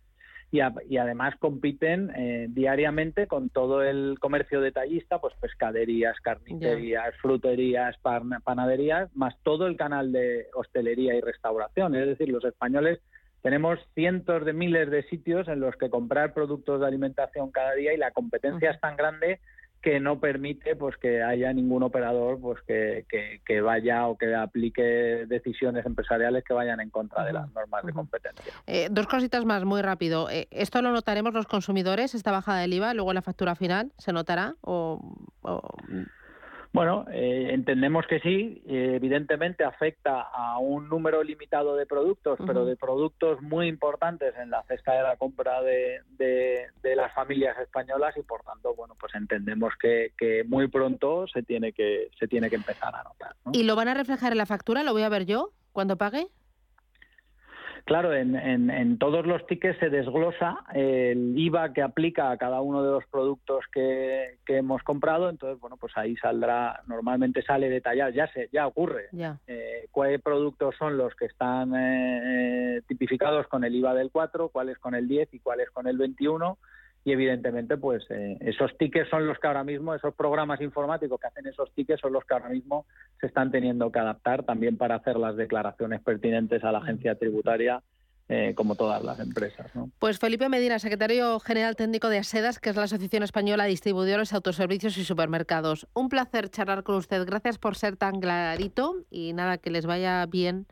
[0.52, 7.96] y, además compiten eh, diariamente con todo el comercio detallista, pues pescaderías, carnicerías, fruterías,
[8.44, 11.94] panaderías, más todo el canal de hostelería y restauración.
[11.94, 13.00] Es decir, los españoles
[13.40, 17.94] tenemos cientos de miles de sitios en los que comprar productos de alimentación cada día
[17.94, 19.40] y la competencia es tan grande
[19.82, 23.04] que no permite pues que haya ningún operador pues que,
[23.44, 27.92] que, vaya o que aplique decisiones empresariales que vayan en contra de las normas de
[27.92, 28.52] competencia.
[28.66, 30.30] Eh, dos cositas más, muy rápido.
[30.30, 34.12] Eh, ¿Esto lo notaremos los consumidores, esta bajada del IVA, luego la factura final se
[34.12, 34.54] notará?
[34.62, 35.00] o...
[36.72, 38.62] Bueno, eh, entendemos que sí.
[38.66, 44.62] evidentemente afecta a un número limitado de productos, pero de productos muy importantes en la
[44.62, 49.74] cesta de la compra de, de, las familias españolas y, por tanto, bueno, pues entendemos
[49.80, 53.34] que, que, muy pronto se tiene que se tiene que empezar a notar.
[53.52, 54.82] ¿Y lo van a reflejar en la factura?
[54.82, 56.28] ¿Lo voy a ver yo cuando pague?
[57.84, 62.82] Claro, en, en, todos los tickets se desglosa el IVA que aplica a cada uno
[62.84, 68.26] de los productos que, hemos comprado, entonces, bueno, pues ahí saldrá, normalmente sale detallado, ya
[68.28, 69.08] se, ya ocurre,
[69.46, 74.78] Eh, cuáles productos son los que están eh, tipificados con el IVA del 4, cuáles
[74.78, 76.58] con el 10 y cuáles con el 21,
[77.04, 81.26] y evidentemente pues eh, esos tickets son los que ahora mismo, esos programas informáticos que
[81.26, 82.86] hacen esos tickets son los que ahora mismo
[83.20, 87.82] se están teniendo que adaptar también para hacer las declaraciones pertinentes a la agencia tributaria.
[88.28, 89.70] Eh, como todas las empresas.
[89.98, 94.32] Pues Felipe Medina, secretario general técnico de ASEDAS, que es la Asociación Española de Distribuidores,
[94.32, 95.86] Autoservicios y Supermercados.
[95.92, 97.26] Un placer charlar con usted.
[97.26, 100.66] Gracias por ser tan clarito y nada, que les vaya bien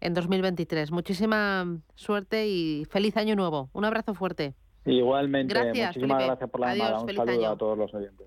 [0.00, 0.90] en 2023.
[0.90, 3.68] Muchísima suerte y feliz año nuevo.
[3.74, 4.54] Un abrazo fuerte.
[4.84, 7.00] Igualmente, muchísimas gracias por la llamada.
[7.00, 8.26] Un saludo a todos los oyentes.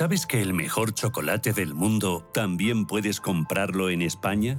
[0.00, 4.58] ¿Sabes que el mejor chocolate del mundo también puedes comprarlo en España?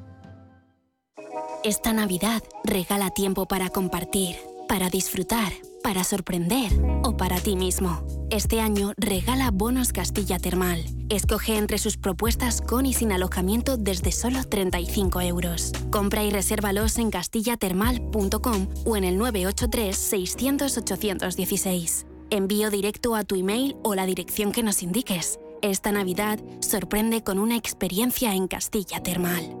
[1.63, 4.35] Esta Navidad regala tiempo para compartir,
[4.67, 6.71] para disfrutar, para sorprender
[7.03, 8.03] o para ti mismo.
[8.31, 10.83] este año regala bonos Castilla Termal.
[11.09, 15.71] Escoge entre sus propuestas con y sin alojamiento desde solo 35 euros.
[15.91, 22.07] Compra y resérvalos en castillatermal.com o en el 983 600 816.
[22.31, 25.37] Envío directo a tu email o la dirección que nos indiques.
[25.61, 29.60] Esta Navidad sorprende con una experiencia en Castilla Termal.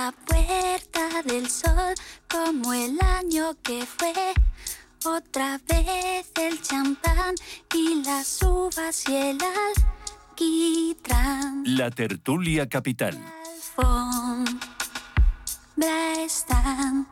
[0.00, 1.92] La puerta del sol,
[2.26, 4.14] como el año que fue,
[5.04, 7.34] otra vez el champán
[7.74, 9.38] y las uvas y el
[10.32, 11.64] alquitrán.
[11.66, 13.22] La tertulia capital.
[13.76, 14.54] Alfombra
[16.24, 17.06] están.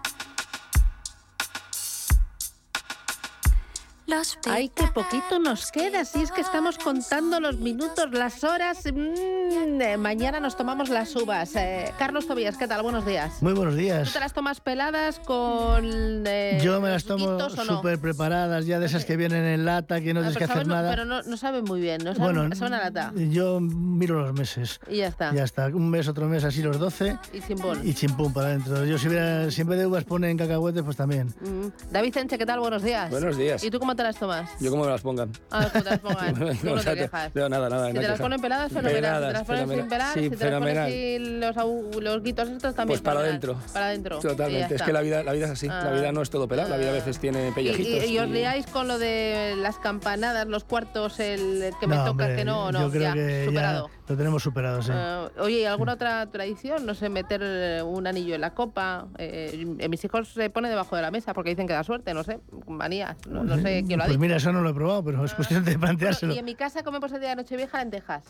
[4.47, 6.03] Ay, qué poquito nos queda.
[6.07, 8.79] Si es que estamos contando los minutos, las horas.
[8.87, 11.55] Mm, eh, mañana nos tomamos las uvas.
[11.57, 12.83] Eh, Carlos Tobías, ¿qué tal?
[12.83, 13.43] Buenos días.
[13.43, 14.11] Muy buenos ¿Tú días.
[14.11, 15.85] te las tomas peladas con.
[16.27, 17.51] eh, Yo me las tomo no?
[17.51, 20.53] súper preparadas, ya de esas que vienen en lata, que no Ah, tienes que pero
[20.55, 20.91] hacer saben- nada.
[20.91, 23.13] Pero no, no saben muy bien, no saben, Bueno, saben a lata.
[23.15, 24.81] Yo miro los meses.
[24.89, 25.35] Y ya está.
[25.35, 27.79] Ya está, un mes, otro mes, así los 12 Y sin bol.
[27.85, 28.87] y chimpum para adentro.
[28.87, 31.27] Yo si hubiera, siempre de uvas ponen cacahuetes, pues también.
[31.43, 31.93] Mm.
[31.93, 32.59] David Enche, ¿qué tal?
[32.61, 33.11] Buenos días.
[33.11, 33.63] Buenos días.
[33.63, 34.51] ¿Y tú cómo te las tomas?
[34.61, 35.31] Yo como me las pongan.
[35.51, 36.35] Ah, como te las pongan.
[36.35, 37.35] Tú no O te sea, te- quejas.
[37.35, 37.87] no, nada, nada.
[37.89, 38.95] Si no te las ponen peladas, fenomenal.
[38.95, 42.23] Si te las Peladas, pones sin pelar, Sí, si te las pones sin los, los
[42.23, 42.87] guitos estos también.
[42.89, 43.57] Pues para adentro.
[43.75, 44.19] Para adentro.
[44.21, 44.75] Totalmente.
[44.77, 45.69] Es que la vida, la vida es así.
[45.71, 45.83] Ah.
[45.85, 46.69] La vida no es todo pelado.
[46.71, 48.05] La vida a veces tiene Y, pellejitos.
[48.05, 52.03] y- y os liáis con lo de las campanadas, los cuartos, el que me No,
[52.03, 53.89] toca, hombre, que no, no, Yo creo ya, que superado.
[53.89, 54.91] ya lo tenemos superado, sí.
[54.95, 56.87] Ah, oye, ¿y alguna otra tradición?
[56.87, 59.07] No sé, meter un anillo en la copa.
[59.19, 62.15] Eh, eh, mis hijos se ponen debajo de la mesa porque dicen que da suerte,
[62.15, 63.17] no sé, manías.
[63.29, 64.21] No, no sé quién lo ha pues dicho.
[64.21, 66.33] mira, eso no lo he probado, pero es cuestión de planteárselo.
[66.35, 68.25] Y en mi casa comemos el día de Nochevieja lentejas.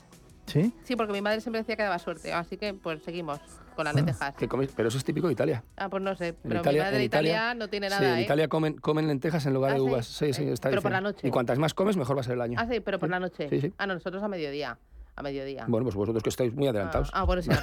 [0.47, 0.73] ¿Sí?
[0.83, 3.39] Sí, porque mi madre siempre decía que daba suerte, así que pues seguimos
[3.77, 3.91] con Ah.
[3.91, 4.35] las lentejas.
[4.35, 5.63] Que coméis- pero eso es típico de Italia.
[5.77, 8.13] Ah, pues no sé, pero Italia, mi madre de Italia- Italia no tiene Sí, nada,
[8.15, 8.23] en ¿eh?
[8.23, 9.87] Italia comen, comen lentejas en lugar Ah, de sí.
[9.87, 10.07] uvas.
[10.07, 10.91] Sí, sí, está Pero por diciendo.
[10.91, 11.29] la noche.
[11.29, 12.59] Y cuantas más comes, mejor va a ser el año.
[12.59, 13.47] Ah, sí, pero por la noche.
[13.51, 13.73] Sí, sí.
[13.77, 14.79] Ah, no, nosotros a mediodía.
[15.19, 15.65] A mediodía.
[15.67, 17.11] Bueno, pues vosotros que estáis muy adelantados.
[17.13, 17.51] Ah, bueno, sí.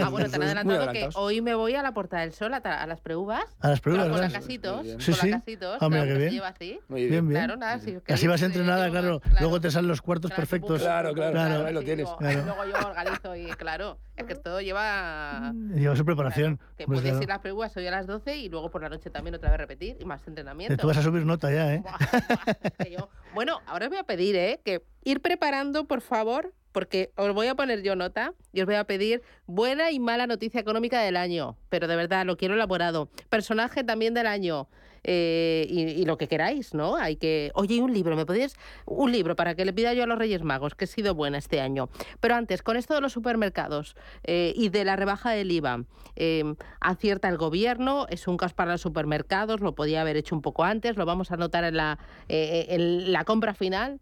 [0.00, 2.32] Ah, bueno, te han Sois muy adelantado que hoy me voy a la Puerta del
[2.32, 3.44] Sol, a, las preuvas.
[3.60, 4.32] A las preuvas, Con la ¿verdad?
[4.40, 4.86] casitos.
[4.86, 5.30] Sí, con sí.
[5.30, 5.78] la casitos.
[5.80, 6.32] Ah, mira, claro, qué bien.
[6.32, 6.80] lleva así.
[6.88, 7.28] Bien, bien.
[7.28, 9.20] Claro, nada, sí, que Así vas entrenada, claro.
[9.38, 10.80] Luego te salen los cuartos perfectos.
[10.80, 12.08] Claro, claro, claro, ahí lo tienes.
[12.18, 12.42] digo.
[12.42, 15.52] Luego yo organizo y claro, es que todo lleva...
[15.74, 16.58] Lleva su preparación.
[16.78, 19.10] Que puedes ir a las preuvas hoy a las 12 y luego por la noche
[19.10, 20.76] también otra vez repetir y más entrenamiento.
[20.78, 21.82] Tú vas a subir nota ya, ¿eh?
[23.34, 24.60] Bueno, ahora os voy a pedir, ¿eh?
[24.64, 28.74] Que ir preparando, por favor, porque os voy a poner yo nota y os voy
[28.74, 31.56] a pedir buena y mala noticia económica del año.
[31.70, 33.08] Pero de verdad, lo quiero elaborado.
[33.30, 34.68] Personaje también del año.
[35.06, 36.96] eh, y, lo que queráis, ¿no?
[36.96, 37.50] Hay que.
[37.54, 38.56] Oye, un libro, ¿me podéis?
[38.86, 41.36] Un libro para que le pida yo a los Reyes Magos, que he sido buena
[41.36, 41.90] este año.
[42.20, 45.84] Pero antes, con esto de los supermercados eh, y de la rebaja del IVA,
[46.16, 50.40] eh, acierta el gobierno, es un caos para los supermercados, lo podía haber hecho un
[50.40, 54.00] poco antes, lo vamos a anotar en la, eh, en la compra final.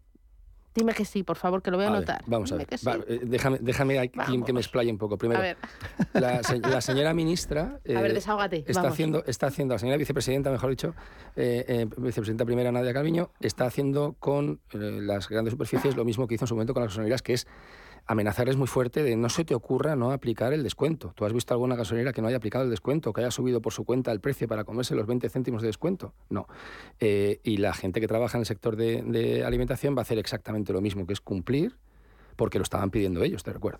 [0.75, 2.23] Dime que sí, por favor, que lo voy a anotar.
[2.25, 2.67] Vamos a ver.
[2.77, 2.85] sí.
[2.85, 5.17] Va, eh, déjame déjame aquí que me explaye un poco.
[5.17, 5.57] Primero, A ver.
[6.13, 7.79] La, se- la señora ministra.
[7.95, 8.93] A ver, eh, desahógate, Está vamos.
[8.93, 10.95] haciendo, está haciendo, la señora vicepresidenta, mejor dicho,
[11.35, 16.35] eh, eh, vicepresidenta primera Nadia Calviño, está haciendo con las grandes superficies lo mismo que
[16.35, 17.47] hizo en su momento con las gasolineras, que es
[18.05, 21.13] amenazarles muy fuerte de no se te ocurra no aplicar el descuento.
[21.15, 23.73] ¿Tú has visto alguna gasolinera que no haya aplicado el descuento, que haya subido por
[23.73, 26.13] su cuenta el precio para comerse los 20 céntimos de descuento?
[26.29, 26.47] No.
[26.99, 30.17] Eh, y la gente que trabaja en el sector de, de alimentación va a hacer
[30.17, 31.77] exactamente lo mismo, que es cumplir,
[32.35, 33.79] porque lo estaban pidiendo ellos, te recuerdo.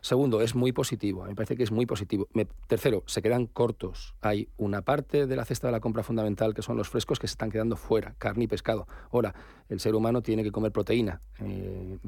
[0.00, 2.28] Segundo, es muy positivo, me parece que es muy positivo.
[2.66, 4.14] Tercero, se quedan cortos.
[4.20, 7.26] Hay una parte de la cesta de la compra fundamental que son los frescos que
[7.26, 8.86] se están quedando fuera, carne y pescado.
[9.10, 9.34] Ahora,
[9.68, 11.98] el ser humano tiene que comer proteína eh,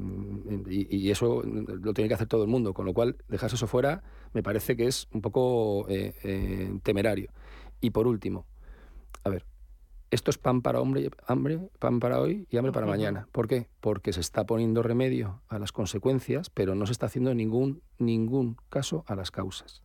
[0.67, 3.67] y, y eso lo tiene que hacer todo el mundo, con lo cual dejarse eso
[3.67, 7.31] fuera me parece que es un poco eh, eh, temerario.
[7.79, 8.45] Y por último,
[9.23, 9.45] a ver,
[10.11, 13.27] esto es pan para hombre, hambre, pan para hoy y hambre para mañana.
[13.31, 13.67] ¿Por qué?
[13.79, 18.57] Porque se está poniendo remedio a las consecuencias, pero no se está haciendo ningún, ningún
[18.69, 19.83] caso a las causas.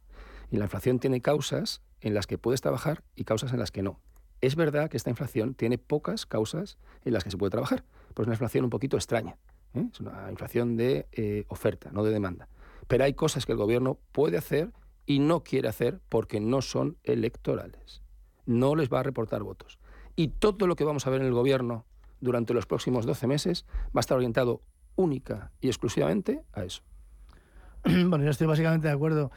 [0.50, 3.82] Y la inflación tiene causas en las que puedes trabajar y causas en las que
[3.82, 4.00] no.
[4.40, 7.84] Es verdad que esta inflación tiene pocas causas en las que se puede trabajar,
[8.14, 9.36] pues es una inflación un poquito extraña.
[9.74, 9.88] ¿eh?
[9.92, 12.48] Es una inflación de eh, oferta, no de demanda.
[12.88, 14.72] Pero hay cosas que el gobierno puede hacer
[15.06, 18.02] y no quiere hacer porque no son electorales.
[18.44, 19.78] No les va a reportar votos.
[20.16, 21.84] Y todo lo que vamos a ver en el gobierno
[22.20, 24.62] durante los próximos 12 meses va a estar orientado
[24.96, 26.82] única y exclusivamente a eso.
[27.84, 29.30] Bueno, yo estoy básicamente de acuerdo.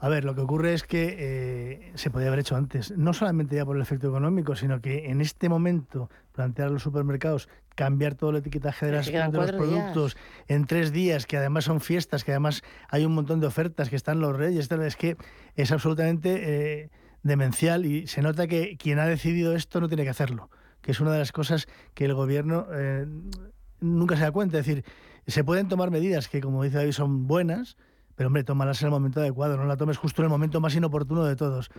[0.00, 3.56] A ver, lo que ocurre es que eh, se podía haber hecho antes, no solamente
[3.56, 8.14] ya por el efecto económico, sino que en este momento plantear a los supermercados cambiar
[8.14, 12.22] todo el etiquetaje de, las- de los productos en tres días, que además son fiestas,
[12.22, 15.16] que además hay un montón de ofertas, que están los reyes, tal, es que
[15.56, 16.90] es absolutamente eh,
[17.28, 20.50] demencial y se nota que quien ha decidido esto no tiene que hacerlo,
[20.80, 23.06] que es una de las cosas que el gobierno eh,
[23.80, 24.58] nunca se da cuenta.
[24.58, 24.84] Es decir,
[25.26, 27.76] se pueden tomar medidas que, como dice David, son buenas,
[28.14, 30.74] pero hombre, tómalas en el momento adecuado, no la tomes justo en el momento más
[30.74, 31.70] inoportuno de todos.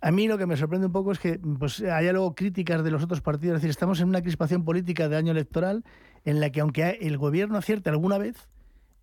[0.00, 2.90] A mí lo que me sorprende un poco es que pues, haya luego críticas de
[2.90, 3.56] los otros partidos.
[3.56, 5.84] Es decir, estamos en una crispación política de año electoral
[6.24, 8.48] en la que aunque el gobierno acierte alguna vez,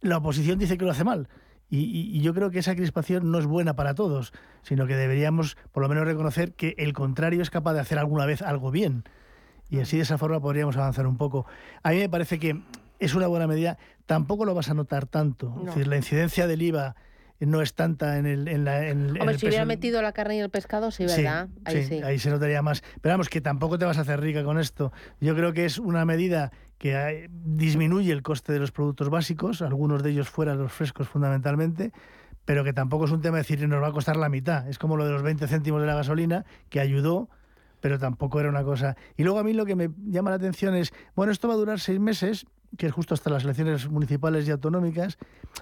[0.01, 1.30] la oposición dice que lo hace mal.
[1.76, 5.57] Y, y- yo creo que esa crispación no es buena para todos, sino que deberíamos
[5.71, 9.03] por lo menos reconocer que el contrario es capaz de hacer alguna vez algo bien.
[9.69, 11.45] Y así de esa forma podríamos avanzar un poco.
[11.82, 12.61] A mí me parece que
[12.99, 13.78] es una buena medida.
[14.05, 15.49] Tampoco lo vas a notar tanto.
[15.49, 15.61] No.
[15.61, 16.95] Es decir, la incidencia del IVA
[17.39, 20.11] no es tanta en el, en la, en- en Hombre, el si hubiera metido la
[20.13, 21.49] carne y el pescado, sí, ¿verdad?
[21.65, 22.01] Ahí sí.
[22.03, 22.84] ahí se notaría más.
[23.01, 24.93] Pero vamos, que tampoco te vas a hacer rica con esto.
[25.19, 26.51] Yo creo que es una medida
[26.84, 31.93] que disminuye el coste de los productos básicos, algunos de ellos fuera los frescos fundamentalmente,
[32.43, 34.67] pero que tampoco es un tema de decir nos va a costar la mitad.
[34.67, 37.29] Es como lo de los 20 céntimos de la gasolina, que ayudó,
[37.79, 38.97] pero tampoco era una cosa.
[39.15, 41.57] Y luego a mí lo que me llama la atención es, bueno, esto va a
[41.57, 42.47] durar seis meses,
[42.78, 45.17] que es justo hasta las elecciones municipales y autonómicas.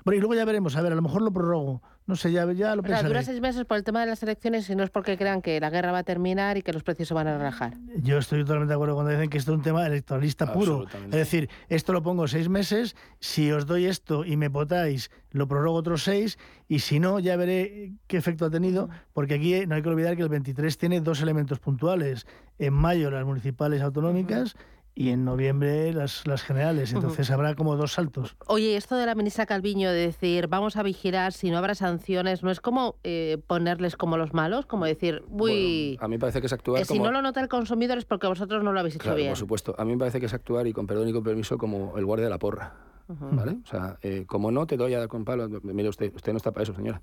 [0.06, 1.82] Bueno, y luego ya veremos, a ver, a lo mejor lo prorrogo.
[2.08, 4.24] No sé, ya, ya lo O sea, dura seis meses por el tema de las
[4.24, 6.84] elecciones y no es porque crean que la guerra va a terminar y que los
[6.84, 7.78] precios se van a relajar.
[7.98, 10.86] Yo estoy totalmente de acuerdo cuando dicen que esto es un tema electoralista puro.
[11.06, 15.48] Es decir, esto lo pongo seis meses, si os doy esto y me votáis, lo
[15.48, 16.38] prorrogo otros seis,
[16.68, 20.16] y si no, ya veré qué efecto ha tenido, porque aquí no hay que olvidar
[20.16, 22.26] que el 23 tiene dos elementos puntuales.
[22.58, 24.56] En mayo las municipales autonómicas
[24.94, 26.94] y en noviembre las, las generales.
[26.94, 28.36] Entonces habrá como dos saltos.
[28.48, 32.44] Oye, esto de la ministra Calviño de decir vamos a vigilar si no habrá sanciones,
[32.44, 34.66] ¿no es como eh, ponerles como los malos?
[34.66, 37.06] Como decir, uy, A mí me parece que es actuar eh, si como...
[37.06, 39.30] no lo nota el consumidor es porque vosotros no lo habéis hecho Claro, bien.
[39.30, 39.76] por supuesto.
[39.78, 42.06] A mí me parece que es actuar, y con perdón y con permiso, como el
[42.06, 42.74] guardia de la porra.
[43.08, 43.58] ¿Vale?
[43.66, 46.38] O sea, eh, como no te doy a dar con palo, mire usted, usted no
[46.38, 47.02] está para eso, señora.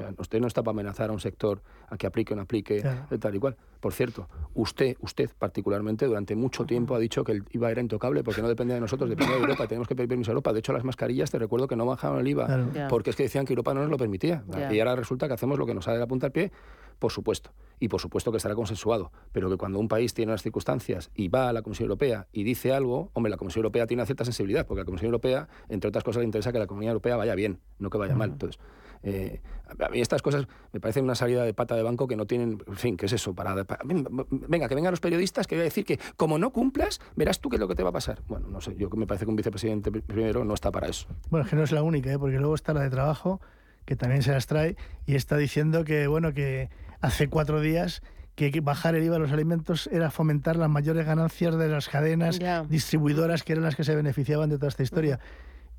[0.00, 2.80] Sea, usted no está para amenazar a un sector a que aplique o no aplique,
[2.80, 3.06] Claro.
[3.10, 3.56] eh, tal y cual.
[3.80, 8.22] Por cierto, usted, usted particularmente, durante mucho tiempo ha dicho que el IVA era intocable
[8.22, 10.52] porque no dependía de nosotros, dependía de Europa, y tenemos que pedir permiso a Europa.
[10.52, 12.66] De hecho, las mascarillas, te recuerdo que no bajaron el IVA Claro.
[12.88, 14.44] Porque es que decían que Europa no nos lo permitía.
[14.70, 16.52] Y ahora resulta que hacemos lo que nos sale de la punta al pie,
[16.98, 17.50] por supuesto.
[17.78, 19.10] Y por supuesto que estará consensuado.
[19.32, 22.42] Pero que cuando un país tiene unas circunstancias y va a la Comisión Europea y
[22.44, 25.48] dice algo, hombre, la Comisión Europea tiene una cierta sensibilidad, porque a la Comisión Europea,
[25.70, 28.30] entre otras cosas, le interesa que la Comunidad Europea vaya bien, no que vaya mal.
[28.32, 28.60] Entonces,
[29.02, 29.40] eh,
[29.78, 32.62] a mí estas cosas me parecen una salida de pata de banco que no tienen,
[32.66, 33.34] en fin, ¿qué es eso?
[33.34, 37.00] Para, para- venga, que vengan los periodistas que voy a decir que como no cumplas,
[37.16, 38.20] verás tú qué es lo que te va a pasar.
[38.28, 40.88] Bueno, no sé, yo que me parece que un vicepresidente pri- primero no está para
[40.88, 41.06] eso.
[41.30, 42.18] Bueno, es que no es la única, ¿eh?
[42.18, 43.40] porque luego está la de trabajo,
[43.84, 44.76] que también se las trae,
[45.06, 46.68] y está diciendo que, bueno, que
[47.00, 48.02] hace cuatro días
[48.34, 52.38] que bajar el IVA a los alimentos era fomentar las mayores ganancias de las cadenas
[52.68, 55.20] distribuidoras que eran las que se beneficiaban de toda esta historia.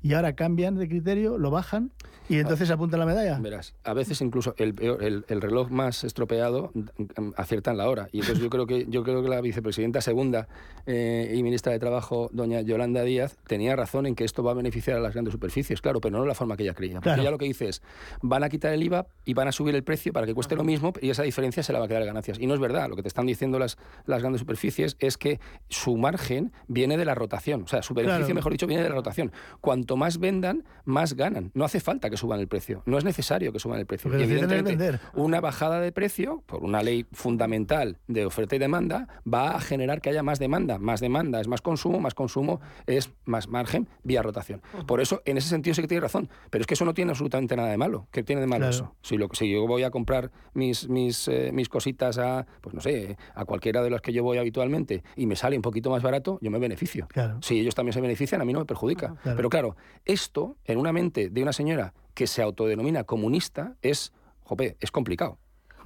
[0.02, 1.92] Y ahora cambian de criterio, lo bajan
[2.28, 3.38] y entonces apuntan la medalla.
[3.40, 7.88] Verás, a veces incluso el, peor- el, el reloj más estropeado mm, acierta en la
[7.88, 8.08] hora.
[8.12, 10.48] Y entonces yo creo que, yo creo que la vicepresidenta segunda
[10.86, 14.54] eh, y ministra de Trabajo, doña Yolanda Díaz, tenía razón en que esto va a
[14.54, 16.94] beneficiar a las grandes superficies, claro, pero no de la forma que ella creía.
[16.94, 17.22] Porque Claro.
[17.22, 17.82] ella lo que dice es,
[18.22, 20.64] van a quitar el IVA y van a subir el precio para que cueste lo
[20.64, 22.38] mismo y esa diferencia se la va a quedar de ganancias.
[22.40, 23.76] Y no es verdad, lo que te están diciendo las,
[24.06, 25.38] las grandes superficies es que
[25.68, 28.34] su margen viene de la rotación, o sea, su beneficio, Claro.
[28.34, 29.30] mejor dicho, viene de la rotación.
[29.60, 31.50] Cuanto más vendan, más ganan.
[31.54, 34.10] No hace falta que suban el precio, no es necesario que suban el precio.
[34.18, 39.50] Y evidentemente, una bajada de precio, por una ley fundamental de oferta y demanda, va
[39.56, 40.78] a generar que haya más demanda.
[40.78, 44.60] Más demanda es más consumo, más consumo es más margen vía rotación.
[44.86, 46.28] Por eso, en ese sentido sí que tiene razón.
[46.50, 48.06] Pero es que eso no tiene absolutamente nada de malo.
[48.10, 48.70] ¿Qué tiene de malo Claro.
[48.74, 48.94] eso?
[49.02, 52.80] Si, lo, si yo voy a comprar mis, mis, eh, mis cositas a, pues no
[52.80, 56.02] sé, a cualquiera de las que yo voy habitualmente y me sale un poquito más
[56.02, 57.06] barato, yo me beneficio.
[57.08, 57.38] Claro.
[57.42, 59.14] Si ellos también se benefician, a mí no me perjudica.
[59.22, 59.36] Claro.
[59.36, 64.12] Pero claro, esto en una mente de una señora que se autodenomina comunista es,
[64.42, 65.38] jope, es complicado.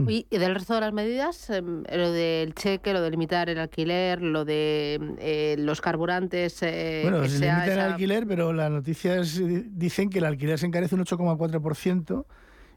[0.07, 4.21] Y del resto de las medidas, em, lo del cheque, lo de limitar el alquiler,
[4.21, 8.71] lo de eh, los carburantes, eh, Bueno, que se sea limita el alquiler, pero las
[8.71, 9.41] noticias
[9.71, 12.27] dicen que el alquiler se encarece un 8,4%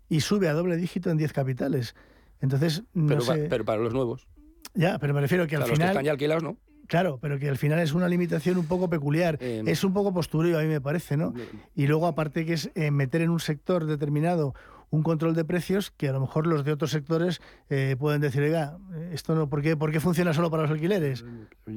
[0.08, 1.94] y sube a doble dígito en 10 capitales.
[2.40, 3.48] Entonces, no Pero, pa- sé...
[3.50, 4.26] pero para los nuevos.
[4.74, 6.58] Ya, pero me refiero que O sea, al los que están ya alquilados, ¿no?
[6.90, 9.38] Claro, pero que al final es una limitación un poco peculiar.
[9.40, 11.34] Eh, es un poco postureo, a mí me parece, ¿no?
[11.76, 14.56] Y luego, aparte que es eh, meter en un sector determinado
[14.92, 18.42] un control de precios que a lo mejor los de otros sectores eh, pueden decir,
[18.42, 18.80] oiga,
[19.12, 21.24] esto no, ¿por qué, ¿por qué funciona solo para los alquileres?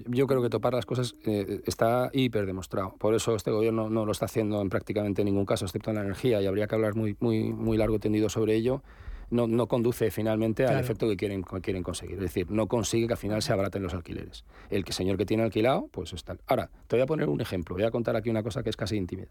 [0.07, 2.97] Yo creo que topar las cosas eh, está hiper demostrado.
[2.99, 6.03] Por eso este gobierno no lo está haciendo en prácticamente ningún caso, excepto en la
[6.03, 8.83] energía, y habría que hablar muy, muy, muy largo tendido sobre ello
[9.33, 12.17] no, no conduce finalmente al efecto que quieren, quieren conseguir.
[12.17, 14.45] Es decir, no consigue que al final se abraten los alquileres.
[14.71, 16.37] El que señor que tiene alquilado, pues está.
[16.47, 17.75] Ahora, te voy a poner un ejemplo.
[17.75, 19.25] Voy a contar aquí una cosa que es casi íntima.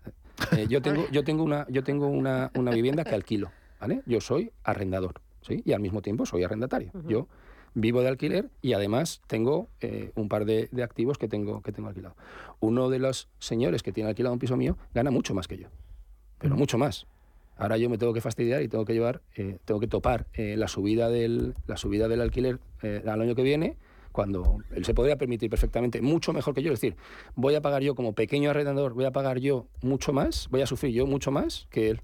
[0.58, 3.52] Eh, yo tengo, yo tengo, una, yo tengo una, una vivienda que alquilo.
[3.80, 4.02] ¿vale?
[4.06, 5.62] Yo soy arrendador ¿sí?
[5.66, 6.92] y al mismo tiempo soy arrendatario.
[7.08, 7.28] Yo
[7.74, 11.72] vivo de alquiler y además tengo eh, un par de, de, activos que tengo, que
[11.72, 12.16] tengo alquilado.
[12.60, 15.68] Uno de los señores que tiene alquilado un piso mío gana mucho más que yo,
[16.38, 17.08] pero mucho más.
[17.58, 20.56] Ahora yo me tengo que fastidiar y tengo que llevar, eh, tengo que topar eh,
[20.58, 23.78] la, subida del, la subida del alquiler eh, al año que viene,
[24.12, 26.74] cuando él se podría permitir perfectamente, mucho mejor que yo.
[26.74, 26.98] Es decir,
[27.36, 30.66] voy a pagar yo como pequeño arrendador, voy a pagar yo mucho más, voy a
[30.66, 32.02] sufrir yo mucho más que él.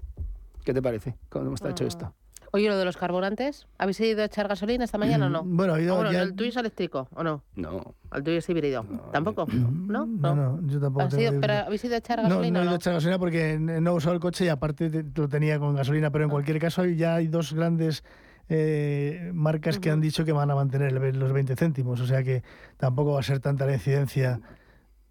[0.64, 1.16] ¿Qué te parece?
[1.28, 2.14] ¿Cómo está hecho esto?
[2.52, 5.44] Oye, lo de los carburantes, ¿habéis ido a echar gasolina esta mañana o no?
[5.44, 7.42] Mm, bueno, ha ido ah, ¿El tuyo es eléctrico o no?
[7.56, 7.94] No.
[8.12, 8.84] ¿El tuyo es híbrido?
[9.12, 9.46] ¿Tampoco?
[9.46, 10.06] ¿No?
[10.06, 11.08] No, no, yo tampoco.
[11.10, 12.58] ¿Pero habéis ido a echar gasolina?
[12.58, 15.04] No, no he ido a echar gasolina porque no he usado el coche y aparte
[15.14, 16.32] lo tenía con gasolina, pero en ah.
[16.32, 18.02] cualquier caso ya hay dos grandes
[18.48, 22.42] eh, marcas que han dicho que van a mantener los 20 céntimos, o sea que
[22.78, 24.40] tampoco va a ser tanta la incidencia.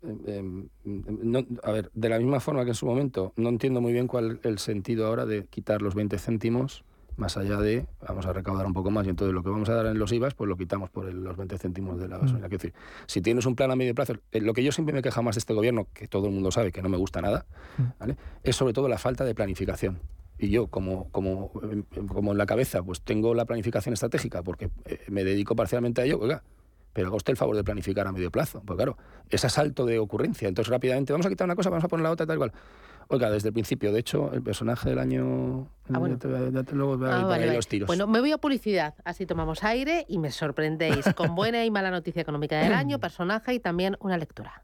[0.04, 3.94] Eh, eh, a ver, de la misma forma que en su momento, no entiendo muy
[3.94, 6.84] bien cuál es el sentido ahora de quitar los 20 céntimos
[7.18, 9.74] más allá de vamos a recaudar un poco más y entonces lo que vamos a
[9.74, 12.48] dar en los IVAs pues lo quitamos por los 20 céntimos de la gasolina.
[12.48, 12.52] Mm.
[12.52, 12.74] decir,
[13.08, 15.36] si tienes un plan a medio plazo, eh, lo que yo siempre me queja más
[15.36, 17.46] de este gobierno, que todo el mundo sabe que no me gusta nada,
[17.78, 17.84] mm.
[18.00, 18.18] ¿vale?
[18.44, 20.00] es sobre todo la falta de planificación.
[20.40, 21.52] Y yo, como, como,
[22.08, 26.06] como en la cabeza, pues tengo la planificación estratégica porque eh, me dedico parcialmente a
[26.06, 26.44] ello, oiga,
[26.94, 28.62] pero haga usted el favor de planificar a medio plazo.
[28.66, 28.98] Pues claro,
[29.30, 30.48] es asalto de ocurrencia.
[30.48, 32.52] Entonces rápidamente vamos a quitar una cosa, vamos a poner la otra, tal cual.
[33.10, 35.70] Oiga, desde el principio, de hecho, el personaje del año.
[35.92, 36.18] Ah, bueno.
[36.74, 37.88] luego ah, vale, los tiros.
[37.88, 41.92] Bueno, me voy a publicidad, así tomamos aire y me sorprendéis con buena y mala
[41.92, 44.64] noticia económica del año, personaje y también una lectura.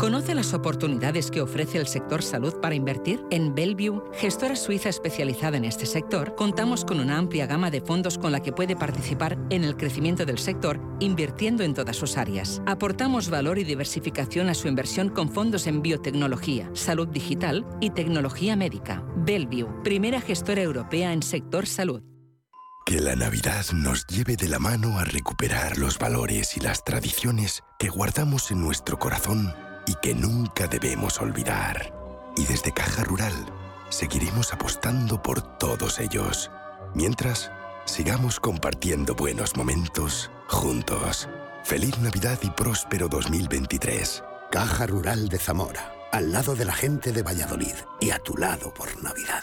[0.00, 3.22] ¿Conoce las oportunidades que ofrece el sector salud para invertir?
[3.30, 8.16] En Bellevue, gestora suiza especializada en este sector, contamos con una amplia gama de fondos
[8.16, 12.62] con la que puede participar en el crecimiento del sector, invirtiendo en todas sus áreas.
[12.64, 18.56] Aportamos valor y diversificación a su inversión con fondos en biotecnología, salud digital y tecnología
[18.56, 19.04] médica.
[19.16, 22.02] Bellevue, primera gestora europea en sector salud.
[22.86, 27.62] Que la Navidad nos lleve de la mano a recuperar los valores y las tradiciones
[27.78, 29.52] que guardamos en nuestro corazón
[29.90, 31.92] y que nunca debemos olvidar.
[32.36, 33.34] Y desde Caja Rural
[33.88, 36.48] seguiremos apostando por todos ellos.
[36.94, 37.50] Mientras,
[37.86, 41.28] sigamos compartiendo buenos momentos juntos.
[41.64, 44.22] Feliz Navidad y próspero 2023.
[44.52, 48.72] Caja Rural de Zamora, al lado de la gente de Valladolid y a tu lado
[48.72, 49.42] por Navidad.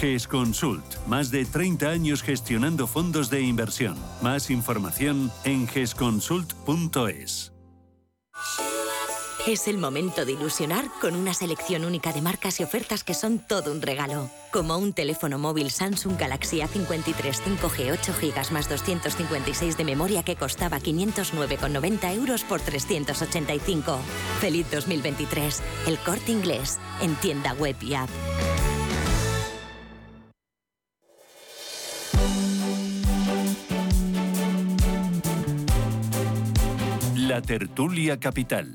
[0.00, 0.84] GESConsult.
[1.06, 3.96] Más de 30 años gestionando fondos de inversión.
[4.20, 7.52] Más información en gesconsult.es.
[9.44, 13.40] Es el momento de ilusionar con una selección única de marcas y ofertas que son
[13.40, 14.30] todo un regalo.
[14.52, 20.36] Como un teléfono móvil Samsung Galaxy A53 5G 8 GB más 256 de memoria que
[20.36, 23.98] costaba 509,90 euros por 385.
[24.40, 25.60] Feliz 2023.
[25.88, 26.78] El corte inglés.
[27.00, 28.10] En tienda web y app.
[37.42, 38.72] Tertulia capital.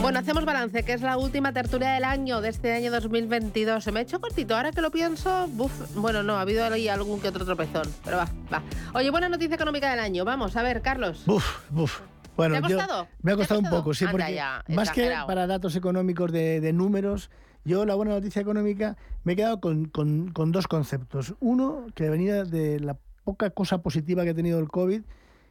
[0.00, 3.84] Bueno, hacemos balance, que es la última tertulia del año, de este año 2022.
[3.84, 6.88] Se me ha hecho cortito, ahora que lo pienso, buf, bueno, no, ha habido ahí
[6.88, 8.62] algún que otro tropezón, pero va, va.
[8.94, 11.24] Oye, buena noticia económica del año, vamos, a ver, Carlos.
[11.26, 12.00] Buf, buf.
[12.36, 13.08] Bueno, ¿Te ha costado?
[13.20, 17.30] me ha costado un poco, sí, porque más que para datos económicos de, de, números,
[17.64, 21.34] yo la buena noticia económica me he quedado con, con, con dos conceptos.
[21.40, 25.02] Uno, que venía de la poca cosa positiva que ha tenido el COVID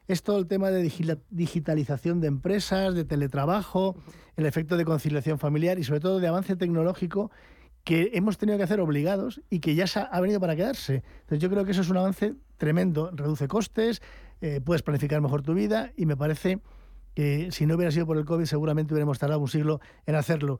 [0.10, 0.82] es todo el tema de
[1.30, 3.95] digitalización de empresas, de teletrabajo,
[4.36, 7.30] el efecto de conciliación familiar y sobre todo de avance tecnológico
[7.84, 11.03] que hemos tenido que hacer obligados y que ya ha venido para quedarse.
[11.22, 14.01] Entonces yo creo que eso es un avance tremendo, reduce costes,
[14.41, 16.60] eh, puedes planificar mejor tu vida y me parece
[17.14, 20.60] que si no hubiera sido por el COVID seguramente hubiéramos tardado un siglo en hacerlo.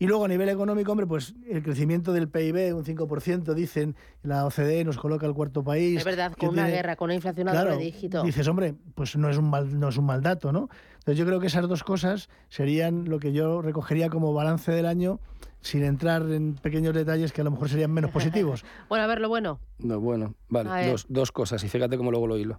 [0.00, 4.46] Y luego a nivel económico, hombre, pues el crecimiento del PIB, un 5%, dicen, la
[4.46, 5.98] OCDE nos coloca el cuarto país.
[5.98, 8.22] Es verdad, con una guerra, con una inflación a claro, dígito.
[8.22, 10.70] Dices, hombre, pues no es, un mal, no es un mal dato, ¿no?
[11.00, 14.86] Entonces yo creo que esas dos cosas serían lo que yo recogería como balance del
[14.86, 15.20] año
[15.60, 18.64] sin entrar en pequeños detalles que a lo mejor serían menos positivos.
[18.88, 19.60] bueno, a ver, lo bueno.
[19.80, 22.58] No, bueno, vale, dos, dos, cosas, y fíjate cómo luego lo hilo.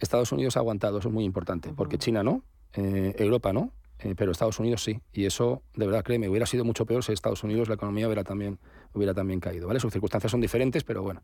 [0.00, 3.70] Estados Unidos ha aguantado, eso es muy importante, porque China no, eh, Europa no,
[4.02, 5.00] eh, pero Estados Unidos sí.
[5.12, 8.24] Y eso, de verdad, créeme, hubiera sido mucho peor si Estados Unidos la economía hubiera
[8.24, 8.58] también,
[8.94, 9.66] hubiera también caído.
[9.66, 9.80] ¿vale?
[9.80, 11.22] Sus circunstancias son diferentes, pero bueno.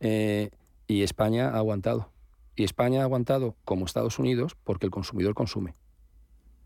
[0.00, 0.50] Eh,
[0.86, 2.10] y España ha aguantado.
[2.54, 5.74] Y España ha aguantado como Estados Unidos porque el consumidor consume.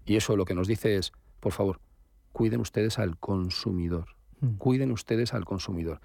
[0.05, 1.81] Y eso lo que nos dice es, por favor,
[2.33, 4.17] cuiden ustedes al consumidor.
[4.41, 4.57] Hmm.
[4.57, 6.01] Cuiden ustedes al consumidor.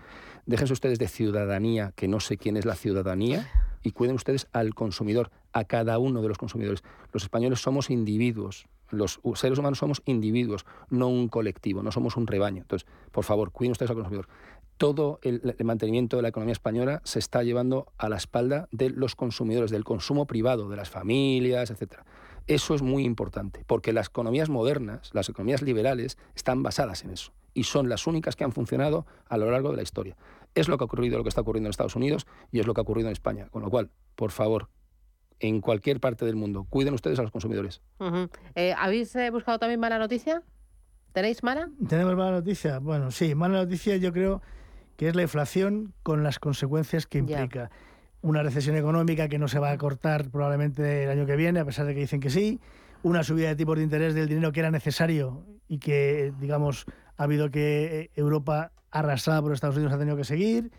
[0.45, 3.49] Déjense ustedes de ciudadanía, que no sé quién es la ciudadanía,
[3.83, 6.83] y cuiden ustedes al consumidor, a cada uno de los consumidores.
[7.11, 12.27] Los españoles somos individuos, los seres humanos somos individuos, no un colectivo, no somos un
[12.27, 12.61] rebaño.
[12.61, 14.27] Entonces, por favor, cuiden ustedes al consumidor.
[14.77, 19.15] Todo el, mantenimiento de la economía española se está llevando a la espalda de los
[19.15, 22.05] consumidores, del consumo privado, de las familias, etcétera.
[22.47, 27.31] Eso es muy importante, porque las economías modernas, las economías liberales, están basadas en eso
[27.53, 30.15] y son las únicas que han funcionado a lo largo de la historia.
[30.55, 32.73] Es lo que ha ocurrido, lo que está ocurriendo en Estados Unidos y es lo
[32.73, 33.47] que ha ocurrido en España.
[33.49, 34.69] Con lo cual, por favor,
[35.41, 36.65] en cualquier parte del mundo.
[36.69, 37.81] Cuiden ustedes a los consumidores.
[38.55, 40.43] Eh, ¿Habéis eh, buscado también mala noticia?
[41.13, 41.69] ¿Tenéis mala?
[41.89, 42.79] Tenemos mala noticia.
[42.79, 44.41] Bueno, sí, mala noticia yo creo
[44.95, 47.71] que es la inflación con las consecuencias que implica.
[48.21, 51.65] Una recesión económica que no se va a cortar probablemente el año que viene, a
[51.65, 52.61] pesar de que dicen que sí.
[53.01, 56.85] Una subida de tipos de interés del dinero que era necesario y que, digamos,
[57.17, 60.71] ha habido que eh, Europa arrasada por Estados Unidos ha tenido que seguir.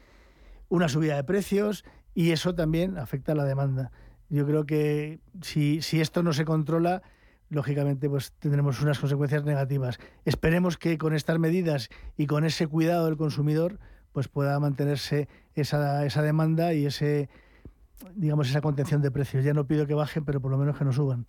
[0.69, 1.85] Una subida de precios
[2.15, 3.91] y eso también afecta a la demanda.
[4.33, 7.03] Yo creo que si, si esto no se controla,
[7.51, 9.99] lógicamente pues tendremos unas consecuencias negativas.
[10.25, 13.79] Esperemos que con estas medidas y con ese cuidado del consumidor
[14.13, 17.29] pues pueda mantenerse esa, esa demanda y ese
[18.15, 19.45] digamos esa contención de precios.
[19.45, 21.27] Ya no pido que bajen, pero por lo menos que no suban.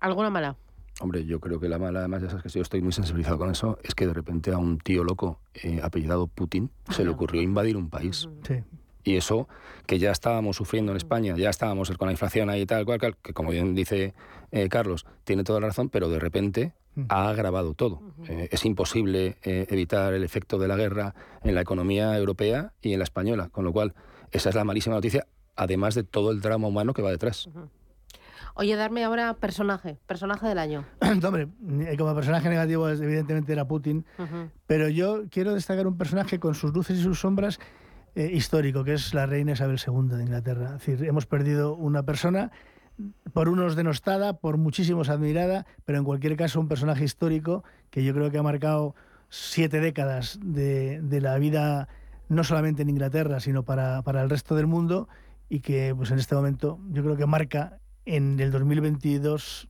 [0.00, 0.56] ¿Alguna mala?
[1.00, 3.50] Hombre, yo creo que la mala, además ya sabes que yo estoy muy sensibilizado con
[3.50, 7.42] eso, es que de repente a un tío loco eh, apellidado Putin se le ocurrió
[7.42, 8.28] invadir un país.
[8.46, 8.62] Sí.
[9.04, 9.48] Y eso
[9.86, 13.16] que ya estábamos sufriendo en España, ya estábamos con la inflación ahí y tal, cual,
[13.22, 14.14] que como bien dice
[14.50, 16.72] eh, Carlos, tiene toda la razón, pero de repente
[17.08, 18.00] ha agravado todo.
[18.28, 22.92] Eh, es imposible eh, evitar el efecto de la guerra en la economía europea y
[22.92, 23.94] en la española, con lo cual
[24.30, 25.26] esa es la malísima noticia,
[25.56, 27.48] además de todo el drama humano que va detrás.
[28.56, 30.84] Oye, darme ahora personaje, personaje del año.
[31.24, 31.48] Hombre,
[31.98, 34.06] como personaje negativo evidentemente era Putin,
[34.66, 37.58] pero yo quiero destacar un personaje con sus luces y sus sombras
[38.14, 40.76] eh, histórico, que es la reina Isabel II de Inglaterra.
[40.76, 42.50] Es decir, hemos perdido una persona,
[43.32, 48.14] por unos denostada, por muchísimos admirada, pero en cualquier caso un personaje histórico que yo
[48.14, 48.94] creo que ha marcado
[49.28, 51.88] siete décadas de, de la vida,
[52.28, 55.08] no solamente en Inglaterra, sino para, para el resto del mundo,
[55.48, 59.68] y que pues en este momento yo creo que marca en el 2022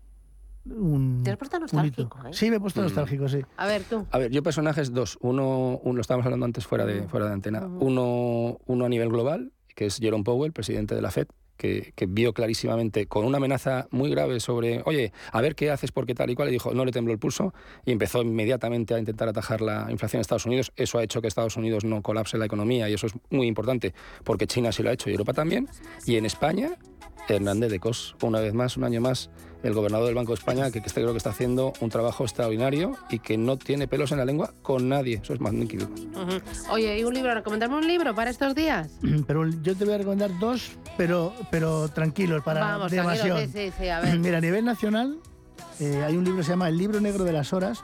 [1.23, 2.19] ¿Te has puesto nostálgico?
[2.27, 2.31] ¿eh?
[2.33, 2.85] Sí, me he puesto mm.
[2.85, 3.41] nostálgico, sí.
[3.57, 4.07] A ver, tú.
[4.11, 5.19] A ver, yo personajes dos.
[5.21, 7.09] Uno, uno lo estábamos hablando antes fuera de, mm.
[7.09, 7.61] fuera de antena.
[7.61, 7.83] Mm.
[7.83, 11.27] Uno, uno a nivel global, que es Jerome Powell, presidente de la FED,
[11.59, 15.93] que, que, vio clarísimamente con una amenaza muy grave sobre, oye, a ver qué haces
[15.93, 17.53] porque tal y cual, y dijo, no le tembló el pulso,
[17.85, 20.73] y empezó inmediatamente a intentar atajar la inflación en Estados Unidos.
[20.77, 23.95] Eso ha hecho que Estados Unidos no colapse la economía, y eso es muy importante,
[24.25, 25.69] porque China sí lo ha hecho y Europa también.
[26.07, 26.71] Y en España,
[27.29, 29.31] Hernández de Cos, una vez más, un año más,
[29.65, 32.93] el gobernador del Banco de España, que, este creo que está haciendo un trabajo extraordinario
[33.09, 35.21] y que no tiene pelos en la lengua con nadie.
[35.23, 35.87] Eso es magnífico.
[36.71, 37.35] Oye, ¿y un libro?
[37.35, 38.91] ¿Recomendarme un libro para estos días?
[39.27, 43.89] Pero yo te voy a recomendar dos, pero, pero tranquilos, para Vamos, tranquilos, sí, sí,
[43.89, 44.19] a ver.
[44.21, 45.19] Mira, a nivel nacional
[45.81, 47.83] eh, hay un libro que se llama El libro negro de las horas,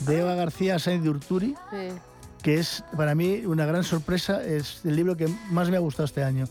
[0.00, 1.54] de Eva García Sainz de Urturi.
[2.42, 6.04] que es para mí una gran sorpresa, es el libro que más me ha gustado
[6.04, 6.46] este año.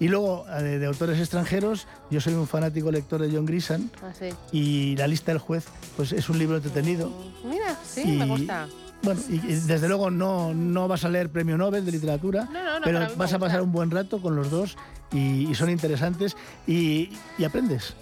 [0.00, 3.90] Y luego, eh, de, autores extranjeros, yo soy un fanático lector de John Grisham.
[4.02, 4.12] Ah,
[4.52, 7.10] y La lista del juez, pues es un libro entretenido.
[7.44, 8.68] Mira, sí, me gusta.
[9.02, 12.48] Bueno, y, desde luego no, no vas a leer premio Nobel de literatura,
[12.82, 14.76] pero vas a pasar un buen rato con los dos
[15.12, 16.36] y, son interesantes
[16.66, 17.10] y,
[17.44, 17.94] aprendes.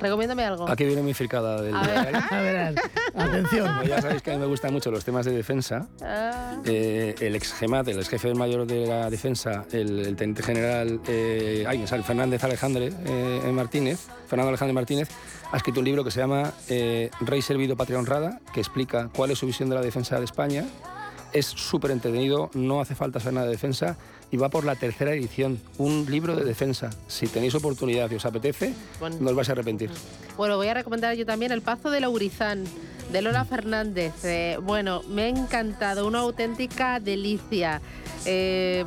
[0.00, 0.68] Recomiéndame algo.
[0.68, 2.16] Aquí viene mi fricada del A ver.
[2.16, 2.74] A ver,
[3.14, 3.66] atención.
[3.68, 5.86] Como ya sabéis que a mí me gustan mucho los temas de defensa.
[6.02, 10.42] Ah, Eh, el ex GEMAT, el ex jefe mayor de la defensa, el, el teniente
[10.42, 15.08] general eh, ay, me sale, Fernández Alejandre eh, Martínez, Fernando Alejandre Martínez,
[15.52, 19.30] ha escrito un libro que se llama eh, Rey servido, patria honrada, que explica cuál
[19.30, 20.64] es su visión de la defensa de España.
[21.34, 23.96] Es súper entretenido, no hace falta saber nada de defensa
[24.30, 26.90] y va por la tercera edición, un libro de defensa.
[27.08, 29.16] Si tenéis oportunidad y os apetece, Bueno.
[29.20, 29.90] no os vais a arrepentir.
[30.36, 32.64] Bueno, voy a recomendar yo también El Pazo de Laurizán,
[33.12, 34.12] de Lola Fernández.
[34.24, 37.80] Eh, bueno, me ha encantado, una auténtica delicia.
[38.26, 38.84] eh,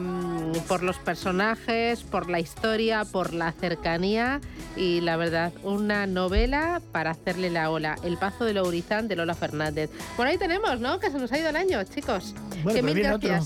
[0.68, 4.42] por los personajes, por la historia, por la cercanía
[4.76, 7.98] y la verdad, una novela para hacerle la ola.
[8.04, 9.90] El Pazo de Laurizán de Lola Fernández.
[10.16, 11.00] Bueno, ahí tenemos, ¿no?
[11.00, 12.34] Que se nos ha ido el año, chicos.
[12.64, 13.40] Bueno, que mil viene otro.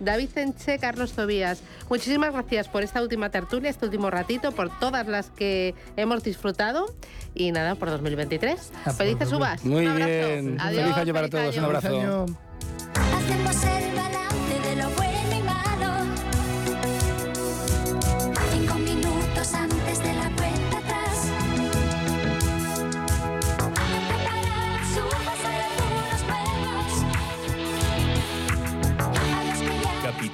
[0.00, 1.62] David Enche, Carlos Tobías.
[1.88, 6.86] Muchísimas gracias por esta última tertulia, este último ratito, por todas las que hemos disfrutado.
[7.34, 8.72] Y nada, por 2023.
[8.96, 9.64] Felices uvas.
[9.64, 10.10] Muy Un abrazo.
[10.10, 10.56] bien.
[10.60, 11.56] Adiós, Feliz año para feliz todos.
[11.56, 12.26] Un año.
[12.26, 13.93] abrazo.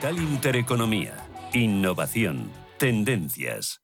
[0.01, 1.15] Capital Intereconomía.
[1.53, 2.51] Innovación.
[2.79, 3.83] Tendencias.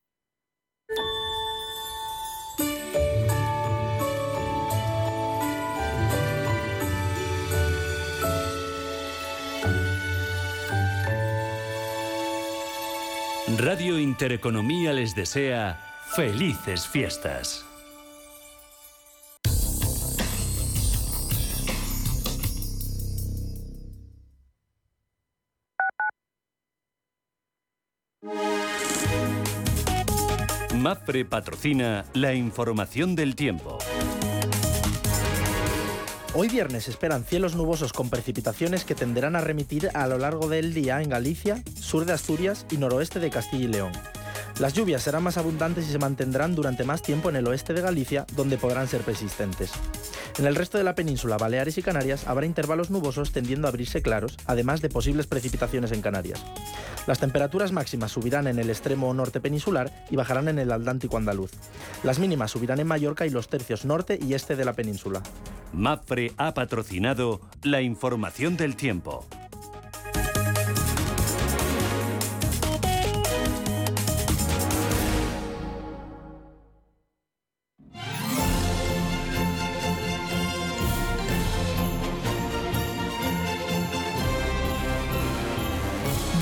[13.59, 15.79] Radio Intereconomía les desea
[16.15, 17.66] felices fiestas.
[30.87, 33.79] MAPRE patrocina la información del tiempo.
[36.33, 40.75] Hoy viernes esperan cielos nubosos con precipitaciones que tenderán a remitir a lo largo del
[40.75, 43.93] día en Galicia, sur de Asturias y noroeste de Castilla y León.
[44.59, 47.83] Las lluvias serán más abundantes y se mantendrán durante más tiempo en el oeste de
[47.83, 49.71] Galicia, donde podrán ser persistentes.
[50.39, 54.01] En el resto de la península, Baleares y Canarias habrá intervalos nubosos tendiendo a abrirse
[54.01, 56.43] claros, además de posibles precipitaciones en Canarias.
[57.07, 61.53] Las temperaturas máximas subirán en el extremo norte peninsular y bajarán en el Atlántico andaluz.
[62.03, 65.23] Las mínimas subirán en Mallorca y los tercios norte y este de la península.
[65.75, 69.27] MAPRE ha patrocinado la información del tiempo.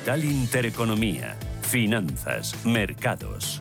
[0.00, 1.36] Capital Intereconomía.
[1.60, 3.60] Finanzas, mercados.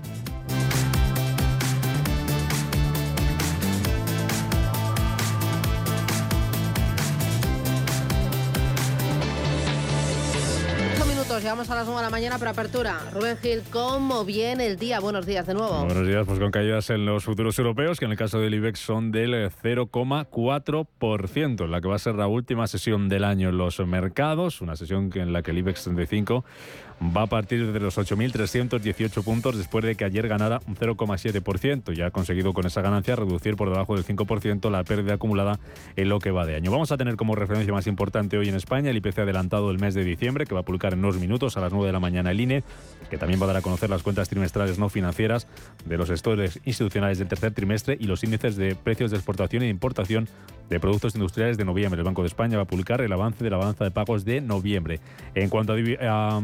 [11.49, 12.99] Llegamos a las 9 de la mañana para apertura.
[13.11, 14.99] Rubén Gil, ¿cómo viene el día?
[14.99, 15.83] Buenos días de nuevo.
[15.83, 18.79] Buenos días, pues con caídas en los futuros europeos, que en el caso del IBEX
[18.79, 23.57] son del 0,4%, en la que va a ser la última sesión del año en
[23.57, 26.45] los mercados, una sesión en la que el IBEX 35
[27.01, 32.01] va a partir de los 8.318 puntos después de que ayer ganara un 0,7% y
[32.01, 35.59] ha conseguido con esa ganancia reducir por debajo del 5% la pérdida acumulada
[35.95, 36.71] en lo que va de año.
[36.71, 39.93] Vamos a tener como referencia más importante hoy en España el IPC adelantado del mes
[39.93, 42.31] de diciembre que va a publicar en unos minutos a las 9 de la mañana
[42.31, 42.63] el INE,
[43.09, 45.47] que también va a dar a conocer las cuentas trimestrales no financieras
[45.85, 49.69] de los gestores institucionales del tercer trimestre y los índices de precios de exportación e
[49.69, 50.27] importación
[50.69, 51.99] de productos industriales de noviembre.
[51.99, 54.41] El Banco de España va a publicar el avance de la balanza de pagos de
[54.41, 54.99] noviembre.
[55.33, 56.41] En cuanto a...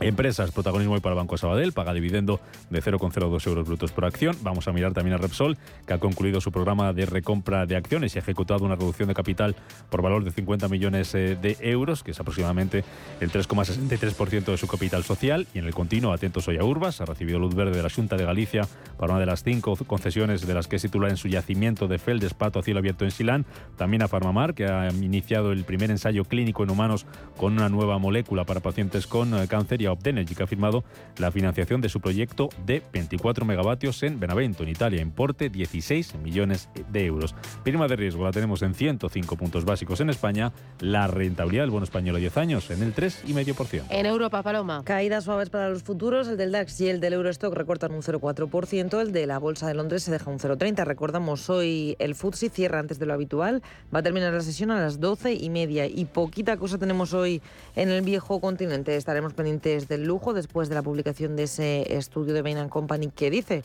[0.00, 4.36] Empresas, protagonismo hoy para el Banco Sabadell, paga dividendo de 0,02 euros brutos por acción.
[4.42, 8.14] Vamos a mirar también a Repsol, que ha concluido su programa de recompra de acciones
[8.14, 9.54] y ha ejecutado una reducción de capital
[9.90, 12.84] por valor de 50 millones eh, de euros, que es aproximadamente
[13.20, 15.46] el 3,63% de su capital social.
[15.54, 18.16] Y en el continuo, atentos hoy a Urbas, ha recibido luz verde de la Junta
[18.16, 18.66] de Galicia
[18.98, 21.98] para una de las cinco concesiones de las que es titular en su yacimiento de
[21.98, 23.46] Feldespato a cielo abierto en Silán.
[23.76, 27.98] También a Farmamar, que ha iniciado el primer ensayo clínico en humanos con una nueva
[27.98, 29.46] molécula para pacientes con eh,
[29.84, 30.84] cáncer y Optenergy, que ha firmado
[31.18, 36.68] la financiación de su proyecto de 24 megavatios en Benavento, en Italia, importe 16 millones
[36.90, 37.34] de euros.
[37.62, 41.84] Prima de riesgo la tenemos en 105 puntos básicos en España, la rentabilidad del bono
[41.84, 43.84] español a 10 años en el 3,5%.
[43.90, 44.82] En Europa, Paloma.
[44.84, 49.00] Caídas suaves para los futuros, el del DAX y el del Eurostock recortan un 0,4%,
[49.00, 50.84] el de la Bolsa de Londres se deja un 0,30%.
[50.84, 53.62] Recordamos, hoy el FTSE cierra antes de lo habitual,
[53.94, 57.42] va a terminar la sesión a las 12 y media y poquita cosa tenemos hoy
[57.76, 58.96] en el viejo continente.
[58.96, 63.30] Estaremos pendientes del lujo después de la publicación de ese estudio de Bain Company que
[63.30, 63.64] dice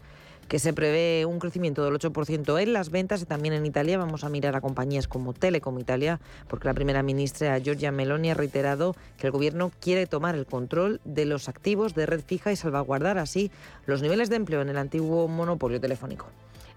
[0.49, 3.99] que se prevé un crecimiento del 8% en las ventas y también en Italia.
[3.99, 8.34] Vamos a mirar a compañías como Telecom Italia, porque la primera ministra Giorgia Meloni ha
[8.34, 12.55] reiterado que el gobierno quiere tomar el control de los activos de red fija y
[12.55, 13.51] salvaguardar así
[13.86, 16.26] los niveles de empleo en el antiguo monopolio telefónico.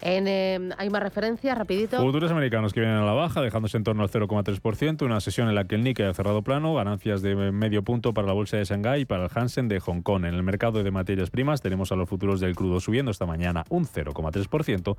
[0.05, 1.97] En, em, hay más referencias, rapidito.
[1.99, 5.05] Futuros americanos que vienen a la baja, dejándose en torno al 0,3%.
[5.05, 8.27] Una sesión en la que el Nikkei ha cerrado plano, ganancias de medio punto para
[8.27, 10.25] la bolsa de Shanghái y para el Hansen de Hong Kong.
[10.25, 13.63] En el mercado de materias primas tenemos a los futuros del crudo subiendo esta mañana
[13.69, 14.97] un 0,3%.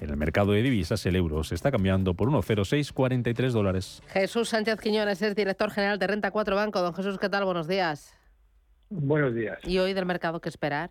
[0.00, 4.02] En el mercado de divisas el euro se está cambiando por 1,0643 dólares.
[4.08, 6.80] Jesús Sánchez Quiñones es director general de Renta 4 Banco.
[6.80, 7.44] Don Jesús, ¿qué tal?
[7.44, 8.14] Buenos días.
[8.88, 9.58] Buenos días.
[9.64, 10.90] ¿Y hoy del mercado qué esperar?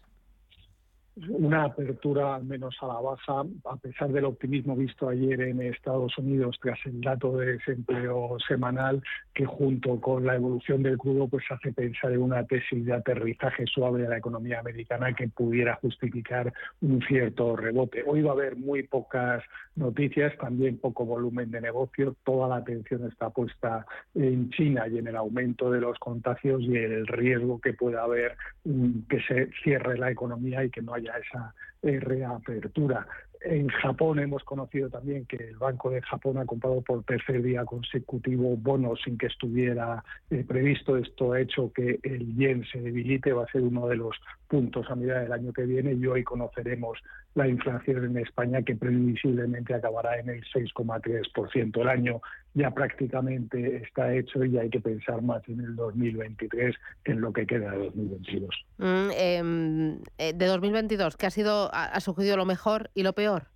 [1.30, 6.18] Una apertura al menos a la baja, a pesar del optimismo visto ayer en Estados
[6.18, 9.01] Unidos tras el dato de desempleo semanal,
[9.34, 13.66] que junto con la evolución del crudo pues hace pensar en una tesis de aterrizaje
[13.66, 16.51] suave de la economía americana que pudiera justificar
[16.82, 18.03] un cierto rebote.
[18.05, 19.43] Hoy va a haber muy pocas
[19.76, 25.07] noticias, también poco volumen de negocio, toda la atención está puesta en China y en
[25.07, 29.97] el aumento de los contagios y el riesgo que pueda haber mm, que se cierre
[29.97, 33.08] la economía y que no haya esa reapertura.
[33.45, 37.64] En Japón hemos conocido también que el Banco de Japón ha comprado por tercer día
[37.64, 40.97] consecutivo bonos sin que estuviera eh, previsto.
[40.97, 44.16] Esto ha hecho que el yen se debilite, va a ser uno de los
[44.47, 46.97] puntos a medida del año que viene y hoy conoceremos
[47.36, 51.81] la inflación en España que previsiblemente acabará en el 6,3%.
[51.81, 52.21] El año
[52.53, 57.33] ya prácticamente está hecho y hay que pensar más en el 2023 que en lo
[57.33, 58.65] que queda de 2022.
[58.77, 63.47] Mm, em, eh, de 2022, ¿qué ha sido, ha, surgido lo mejor y lo peor?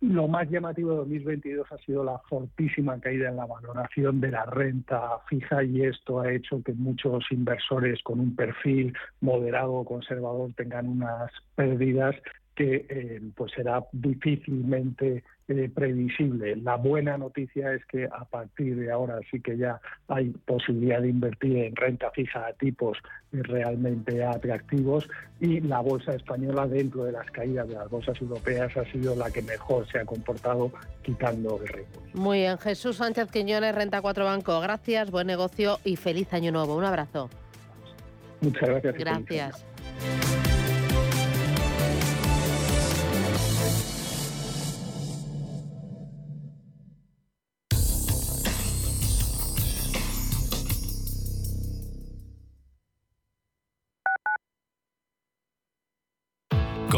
[0.00, 4.46] Lo más llamativo de 2022 ha sido la fortísima caída en la valoración de la
[4.46, 10.54] renta fija y esto ha hecho que muchos inversores con un perfil moderado o conservador
[10.54, 12.16] tengan unas pérdidas
[12.54, 16.56] que eh, pues será difícilmente eh, previsible.
[16.56, 21.08] La buena noticia es que a partir de ahora sí que ya hay posibilidad de
[21.08, 22.98] invertir en renta fija a tipos
[23.32, 25.08] realmente atractivos
[25.40, 29.30] y la bolsa española dentro de las caídas de las bolsas europeas ha sido la
[29.30, 30.72] que mejor se ha comportado
[31.02, 32.02] quitando el riesgo.
[32.14, 34.60] Muy bien, Jesús Sánchez Quiñones, Renta 4 Banco.
[34.60, 36.76] Gracias, buen negocio y feliz año nuevo.
[36.76, 37.30] Un abrazo.
[38.40, 38.94] Muchas gracias.
[38.94, 40.49] Gracias.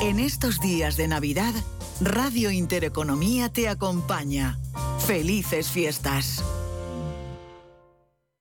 [0.00, 1.52] En estos días de Navidad,
[2.00, 4.58] Radio Intereconomía te acompaña.
[5.06, 6.44] Felices fiestas.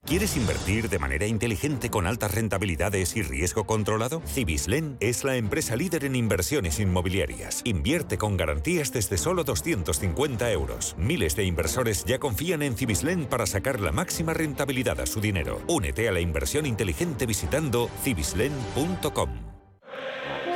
[0.07, 4.21] ¿Quieres invertir de manera inteligente con altas rentabilidades y riesgo controlado?
[4.25, 7.59] Cibislen es la empresa líder en inversiones inmobiliarias.
[7.65, 10.95] Invierte con garantías desde solo 250 euros.
[10.97, 15.61] Miles de inversores ya confían en Cibislen para sacar la máxima rentabilidad a su dinero.
[15.67, 19.29] Únete a la inversión inteligente visitando cibislen.com.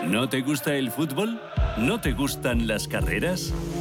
[0.07, 1.41] ¿No te gusta el fútbol?
[1.77, 3.53] ¿No te gustan las carreras?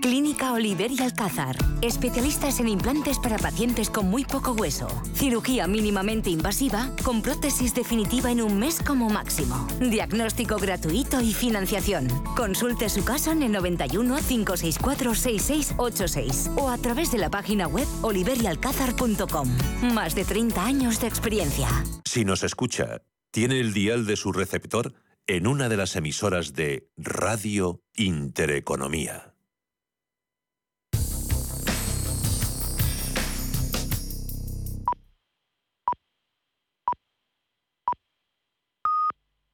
[0.00, 1.56] Clínica Oliver y Alcázar.
[1.82, 4.88] Especialistas en implantes para pacientes con muy poco hueso.
[5.14, 9.68] Cirugía mínimamente invasiva con prótesis definitiva en un mes como máximo.
[9.78, 12.08] Diagnóstico gratuito y financiación.
[12.36, 17.86] Consulte su caso en el 91 564 6686 o a través de la página web
[18.02, 19.48] oliverialcázar.com.
[19.94, 21.68] Más de 30 años de experiencia.
[22.04, 24.94] Si nos escucha, tiene el dial de su receptor
[25.26, 29.29] en una de las emisoras de Radio Intereconomía.